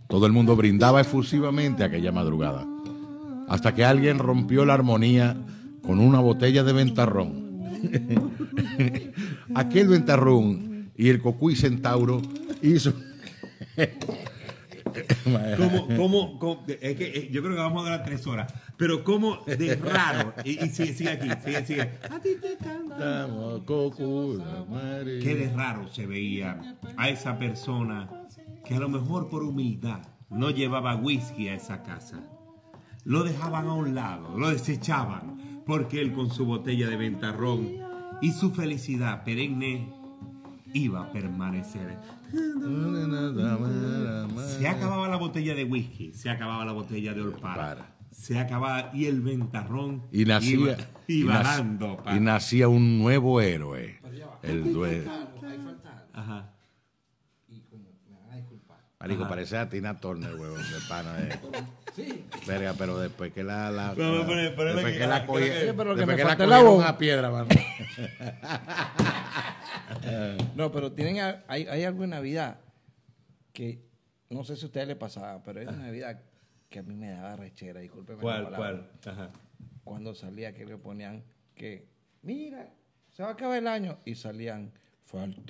[0.09, 2.67] Todo el mundo brindaba efusivamente aquella madrugada,
[3.49, 5.37] hasta que alguien rompió la armonía
[5.83, 7.53] con una botella de ventarrón.
[9.55, 12.21] Aquel ventarrón y el cocuy centauro
[12.63, 12.93] hizo...
[15.57, 18.53] ¿Cómo, cómo, cómo- es que eh, yo creo que vamos a durar tres horas.
[18.83, 20.35] Pero cómo de raro.
[20.45, 21.83] Y, y sigue, sigue aquí, sigue, sigue.
[22.11, 23.29] A ti te canta.
[25.23, 28.11] Qué de raro se veía a esa persona
[28.65, 32.25] que a lo mejor por humildad no llevaba whisky a esa casa.
[33.05, 37.69] Lo dejaban a un lado, lo desechaban, porque él con su botella de ventarrón
[38.21, 39.95] y su felicidad perenne
[40.75, 41.99] iba a permanecer.
[44.59, 47.92] Se acababa la botella de whisky, se acababa la botella de Olpar.
[48.13, 50.77] Se acababa y el ventarrón Y nacía, iba,
[51.09, 52.03] y iba dando.
[52.15, 53.99] y nacía un nuevo héroe.
[54.43, 56.07] El due- Algo, Hay falta algo.
[56.13, 56.51] Ajá.
[57.49, 58.79] Y como, me van a disculpar.
[59.01, 61.15] Marico, parece a Tina Turner, huevón, de pana.
[61.15, 61.39] De...
[61.95, 62.25] Sí.
[62.47, 65.91] Verga, pero después que la, la, la- ponerle después que la cogi- creo que- pero
[65.91, 66.87] lo que después me que la es la cogieron voz.
[66.87, 67.49] a piedra, mano.
[70.57, 71.17] No, pero tienen,
[71.49, 72.59] hay, hay algo en Navidad
[73.53, 73.83] que
[74.31, 76.21] no sé si a ustedes les pasaba, pero hay una Navidad
[76.73, 78.21] que a mí me daba rechera, discúlpeme.
[78.21, 78.91] ¿Cuál, cuál?
[79.07, 79.31] Ajá.
[79.85, 81.23] Cuando salía que le ponían
[81.55, 81.87] que,
[82.23, 82.75] mira,
[83.11, 84.73] se va a acabar el año y salían
[85.05, 85.43] Falta.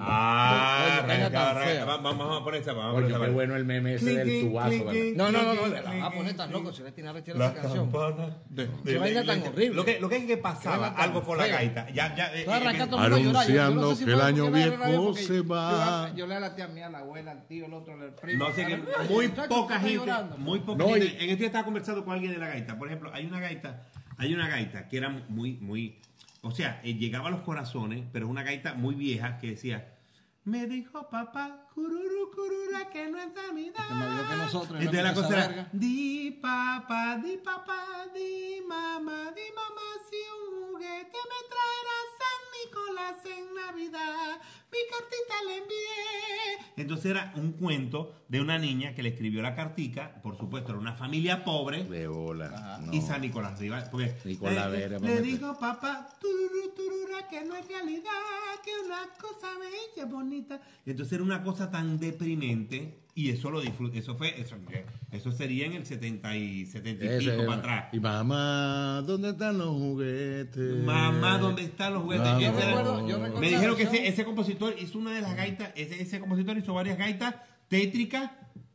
[0.00, 1.84] Ah, arranca, arranca.
[1.86, 2.72] Va- Vamos a poner esa.
[2.74, 3.24] Vamos a poner Coño, esa.
[3.26, 4.68] qué bueno el meme ese Clink, del clink, tubazo.
[4.68, 5.00] clink, ¿verdad?
[5.00, 5.16] clink.
[5.16, 7.38] No, no, no, no, Clink, la vas a poner tan loco si le tiene rechera
[7.38, 7.90] La esa canción.
[7.90, 9.74] campana De- de qué la vaina tan horrible.
[9.76, 11.54] Lo que, lo que es que Qué pasaba vaina algo con la fea.
[11.54, 11.88] gaita.
[11.90, 13.48] Ya, ya, eh, Tú eh, arrancas eh, todo el mundo a llorar.
[13.48, 15.22] Yo- yo Anunciando no sé si que el fue año porque la radio, viejo porque
[15.22, 16.08] se va.
[16.10, 18.14] Yo, yo le a la tía mía, a la abuela, al tío, el otro, al
[18.14, 18.44] primo.
[18.46, 18.76] No sé qué,
[19.08, 20.36] muy muchacho, poca gente, llorando.
[20.36, 21.06] muy poca No, gente.
[21.06, 22.78] y- En este día estaba conversando con alguien de la gaita.
[22.78, 23.82] Por ejemplo, hay una gaita,
[24.18, 25.98] hay una gaita que era muy, muy,
[26.46, 29.96] o sea, eh, llegaba a los corazones, pero una gaita muy vieja que decía,
[30.44, 33.88] me dijo papá, cururu, curura, que no es Navidad.
[33.88, 39.52] Que más que nosotros, Entonces la cosa era, di papá, di papá, di mamá, di
[39.54, 44.40] mamá, si un juguete me traerá San Nicolás en Navidad,
[44.76, 45.86] mi cartita le envié.
[46.76, 50.78] Entonces era un cuento de una niña que le escribió la cartica, por supuesto, era
[50.78, 51.84] una familia pobre.
[51.84, 52.80] De bola.
[52.82, 52.92] no.
[52.92, 57.56] Y San Nicolás arriba, porque Nicolás eh, Vera, le dijo papá, tururu, turura, que no
[57.56, 58.10] es realidad,
[58.62, 60.60] que una cosa bella, bonita.
[60.84, 64.56] Y entonces era una cosa tan deprimente y eso lo disfruté, eso fue, eso,
[65.10, 67.46] eso sería en el 70 y 70 y pico era.
[67.46, 67.84] para atrás.
[67.92, 70.84] Y mamá, ¿dónde están los juguetes?
[70.84, 72.26] Mamá, ¿dónde están los juguetes?
[72.26, 75.34] Yo era- recuerdo- yo recuerdo me dijeron que ese, ese compositor hizo una de las
[75.34, 77.36] gaitas, ese, ese compositor hizo varias gaitas
[77.68, 78.30] tétricas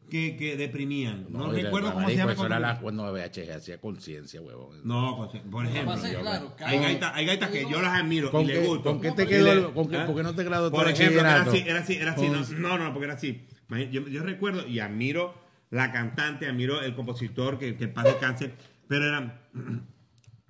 [0.09, 1.27] que, que deprimían.
[1.29, 2.33] No, de- recuerdo cómo se llama.
[2.33, 4.81] Eso era la, cuando VHG hacía conciencia, huevón.
[4.83, 5.95] No, por ejemplo.
[6.11, 8.83] yo- claro, hay gaitas hay gaitas que yo las admiro ¿Con y qué- le gusto.
[8.91, 10.05] con qué te quedó ¿Ah?
[10.07, 12.27] por qué no te graduaste Por ejemplo, era así, era así, era así.
[12.27, 13.45] No, no, no, porque era así.
[13.91, 15.33] Yo, yo recuerdo y admiro
[15.69, 18.53] la cantante, admiro el compositor, que, que paz descanse,
[18.87, 19.41] pero eran...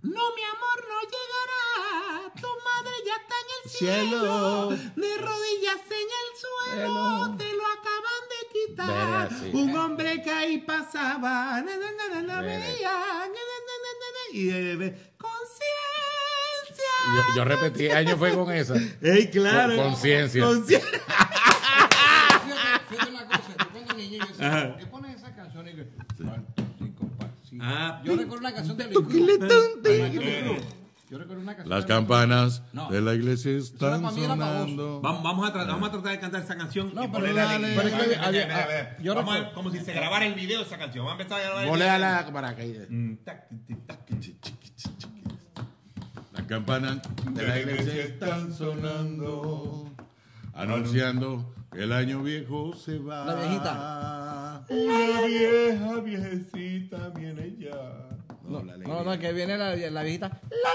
[0.04, 2.34] No, mi amor, no llegará.
[2.34, 4.18] Tu madre ya está en el cielo.
[4.18, 4.70] Cielo.
[4.96, 7.26] De rodillas en el suelo.
[7.28, 7.36] Cielo.
[7.38, 8.88] Te lo acaban de quitar.
[8.88, 9.50] Verga, sí.
[9.54, 11.62] Un hombre que ahí pasaba.
[11.62, 13.28] na, na, na, veía,
[14.34, 16.94] Y de- conciencia.
[17.16, 18.74] Yo, yo repetí, año fue con esa.
[19.04, 19.76] ¡Ey, claro!
[19.76, 20.44] Con- conciencia.
[20.46, 20.90] Conciencia.
[20.90, 23.56] Fíjate, fíjate una cosa,
[24.20, 24.68] decía.
[24.70, 25.68] ¿por qué pones esa canción?
[25.68, 25.84] Y que,
[26.24, 27.32] falta psicopata.
[27.50, 27.58] Sí.
[27.62, 30.64] Ah, yo recuerdo una canción de Luis Cruz.
[31.10, 32.90] Yo recuerdo una canción Las campanas No.
[32.90, 35.02] de la iglesia están sonando.
[35.02, 36.92] Vamos, vamos, a vamos a tratar de cantar esa canción.
[36.96, 37.94] No, y pero ponerla dale, pero es
[38.98, 41.04] que yo Vamos a ver como si se grabara el video de esa canción.
[41.06, 41.96] Vamos a empezar a grabar el Mole video.
[41.96, 43.18] a la para que Mm.
[46.34, 47.00] Las campanas
[47.34, 49.92] de la iglesia están sonando,
[50.54, 53.26] anunciando el año viejo se va.
[53.26, 54.66] La viejita.
[54.70, 58.08] Una vieja, viejecita viene ya.
[58.44, 59.20] No, la No, no, alegría.
[59.20, 60.42] que viene la, la viejita.
[60.50, 60.70] La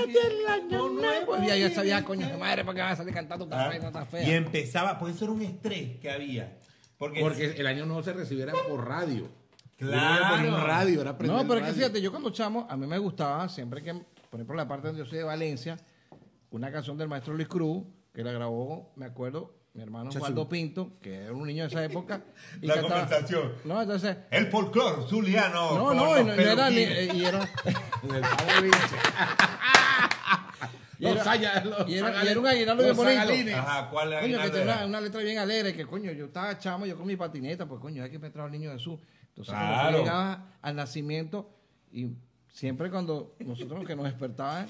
[0.00, 1.36] alegría del año nuevo.
[1.42, 4.02] Y yo sabía, coño de madre, porque van a salir cantando tan Ah, fea, tan
[4.04, 4.36] Y fea.
[4.36, 6.56] empezaba, pues eso era un estrés que había.
[6.96, 9.28] Porque, Porque el año nuevo se recibiera por radio.
[9.76, 10.42] Claro.
[10.42, 12.98] No un radio, era No, pero es que fíjate, yo cuando chamo, a mí me
[12.98, 15.78] gustaba siempre que, por ejemplo, la parte donde yo soy de Valencia,
[16.50, 20.24] una canción del maestro Luis Cruz, que la grabó, me acuerdo, mi hermano Chasu.
[20.24, 22.22] Waldo Pinto, que era un niño de esa época.
[22.60, 23.52] y La cantaba- conversación.
[23.64, 24.16] No, entonces.
[24.30, 25.74] el folclore zuliano.
[25.78, 26.76] No, no, y no, no era ni.
[26.80, 27.48] Y era,
[30.98, 33.18] y Los era, los y era, y era un aguinaldo bien bonito.
[33.20, 33.54] sagalines.
[33.54, 34.20] Ajá, ¿cuál era?
[34.20, 34.76] Coño, que tenía era?
[34.76, 37.80] una, una letra bien alegre, que coño, yo estaba chamo, yo con mi patineta, pues
[37.80, 38.98] coño, es que me trajo el niño Jesús.
[39.28, 39.92] Entonces, Claro.
[39.92, 41.48] yo llegaba al nacimiento,
[41.92, 42.08] y
[42.52, 44.66] siempre cuando nosotros que nos despertaban,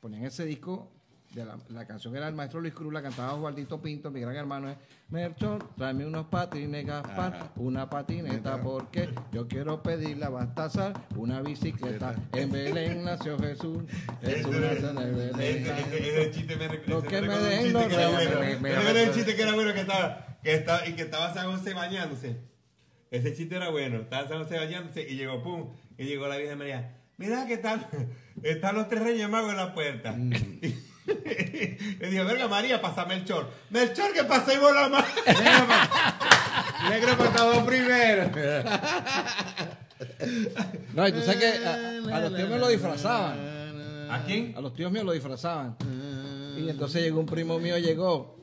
[0.00, 0.92] ponían ese disco,
[1.34, 4.36] de la, la canción era el maestro Luis Cruz, la cantaba Osvaldito Pinto, mi gran
[4.36, 4.76] hermano es,
[5.08, 7.52] Merchón, tráeme unos patines Gaspar, Ajá.
[7.56, 12.14] una patineta, porque yo quiero pedirle a Baltasar una bicicleta.
[12.32, 13.82] En Belén nació Jesús,
[14.22, 15.40] Jesús nació en el Belén.
[15.40, 20.38] Ese, chiste me Lo que me den los el chiste que era bueno que estaba,
[20.42, 22.36] que estaba, y que estaba San José bañándose.
[23.10, 23.98] Ese chiste era bueno.
[23.98, 25.70] Estaba San José bañándose y llegó pum.
[25.98, 26.96] Y llegó la Virgen María.
[27.18, 27.86] Mira que están,
[28.42, 30.16] están los tres reyes magos en la puerta.
[31.24, 33.48] Le dijo, verga María, pásame el chor.
[33.70, 35.06] Melchor, que pasé vos la mano.
[36.90, 38.30] Negro pasado primero.
[40.94, 43.38] No, y tú sabes que a, a los tíos me lo disfrazaban.
[44.10, 44.52] ¿A quién?
[44.56, 45.76] A los tíos míos lo disfrazaban.
[46.56, 48.36] Y entonces llegó un primo mío, llegó,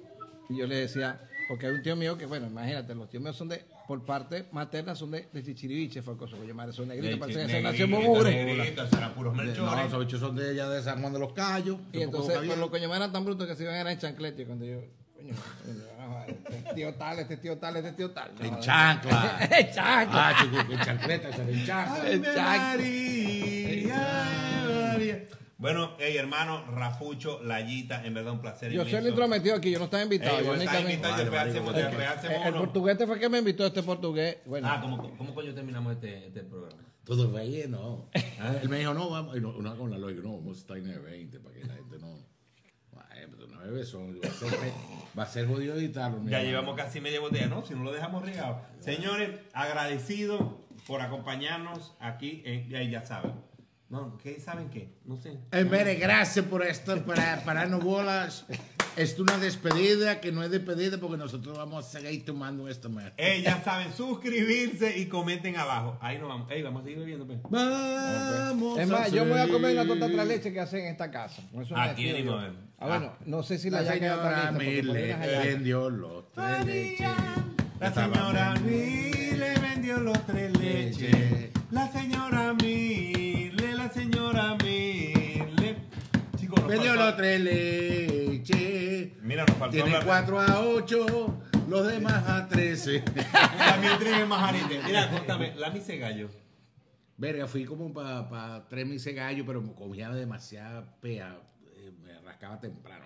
[0.49, 3.35] y yo le decía, porque hay un tío mío que, bueno, imagínate, los tíos míos
[3.35, 7.17] son de, por parte materna, son de, de Chichiriviche, fue cosa, oye, madre, son negritos,
[7.17, 8.45] parece que se nació en Negrito, Mogure.
[8.45, 9.41] negrito, serán puros No,
[9.81, 11.77] esos bichos son de ella de San Juan de los Cayos.
[11.91, 14.45] Y entonces, pues, los coños eran tan brutos que se iban a ir en chanclete.
[14.45, 14.79] Cuando yo,
[15.15, 15.33] coño,
[16.27, 18.31] este tío tal, este tío tal, este tío tal.
[18.39, 19.39] En chancla.
[19.57, 20.29] En chancla.
[20.29, 22.03] Ah, chico, en chancleta, en chancla.
[22.03, 22.83] Ay, Exacto.
[25.59, 28.71] Bueno, hey, hermano, Rafucho, Layita, en verdad un placer.
[28.71, 30.39] Yo soy el intrometido aquí, yo no estaba invitado.
[30.39, 34.37] Ey, yo Vale, El portugués fue que me invitó este portugués.
[34.45, 36.81] Bueno, Ah, ¿cómo, ¿cómo coño terminamos este, este programa?
[37.03, 38.09] Todo bien, no.
[38.61, 39.35] Él me dijo, no, vamos.
[39.37, 41.65] Y no, una con la lógica, no, vamos a estar en el 20 para que
[41.65, 42.29] la gente no.
[43.63, 44.19] Bebes son.
[44.23, 44.49] Va a ser,
[45.17, 46.21] va a ser jodido editarlo.
[46.25, 47.65] Ya llevamos casi media botella, ¿no?
[47.65, 48.61] Si no lo dejamos regado.
[48.79, 53.33] Señores, agradecido por acompañarnos aquí en, ya saben.
[53.89, 54.89] No, ¿qué saben qué?
[55.05, 55.39] No sé.
[55.51, 58.45] Eh, mire, gracias por esto, para pararnos bolas.
[58.95, 63.11] Es una despedida que no es despedida porque nosotros vamos a seguir tomando esto, man.
[63.17, 65.97] Eh, ya saben, suscribirse y comenten abajo.
[66.01, 66.51] Ahí nos vamos.
[66.51, 67.39] Ey, vamos a seguir bebiendo, pues.
[67.49, 68.77] Vamos.
[68.79, 70.17] Es más, yo me voy a comer la torta seguir.
[70.17, 71.41] tres leches que hacen en esta casa.
[71.59, 72.41] Eso me Aquí yo.
[72.43, 72.51] eh.
[72.77, 75.43] Ah, bueno, no sé si la, La señora unas hallacas.
[75.45, 77.09] vendió los tres leches.
[77.79, 81.49] La señora Mile vendió los tres leches.
[81.71, 82.38] La señora
[86.69, 89.11] Vendió los tres leches.
[89.23, 93.03] Mira, nos faltó Tiene hablar- 4 a 8, los demás a 13.
[93.57, 94.81] La Mildred es majarite.
[94.85, 96.29] Mira, contame, la mise gallo.
[97.17, 101.37] Verga, fui como para pa tres meses gallo, pero me comía demasiada pea.
[101.75, 103.05] eh, me rascaba temprano.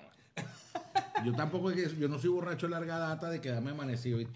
[1.25, 4.17] Yo tampoco es que yo no soy borracho de larga data de quedarme amanecido.
[4.19, 4.33] ¿viste?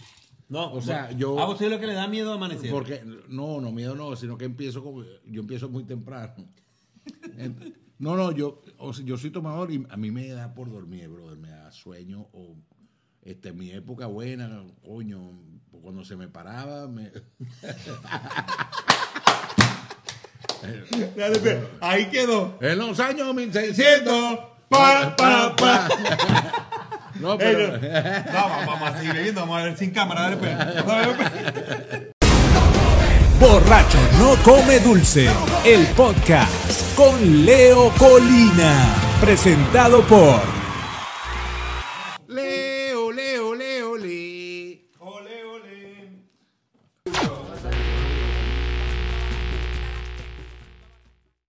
[0.49, 2.71] No, O sea, yo- ¿A usted lo que le da miedo amanecer?
[2.71, 6.33] Porque, no, no, miedo no, sino que empiezo como, yo empiezo muy temprano.
[7.99, 11.09] No, no, yo, o sea, yo soy tomador y a mí me da por dormir,
[11.09, 12.55] brother, me da sueño o
[13.23, 15.31] este, mi época buena, coño,
[15.81, 17.11] cuando se me paraba, me...
[21.81, 22.57] Ahí quedó.
[22.61, 24.39] En los años 1600.
[24.69, 25.87] Pa, pa, pa.
[27.19, 27.79] No, pero.
[27.79, 30.55] no, vamos, a seguir bebiendo, vamos a ver sin cámara, dale pues.
[30.55, 32.06] Dale, pues.
[33.67, 35.29] Borracho no come dulce,
[35.65, 40.56] el podcast con Leo Colina, presentado por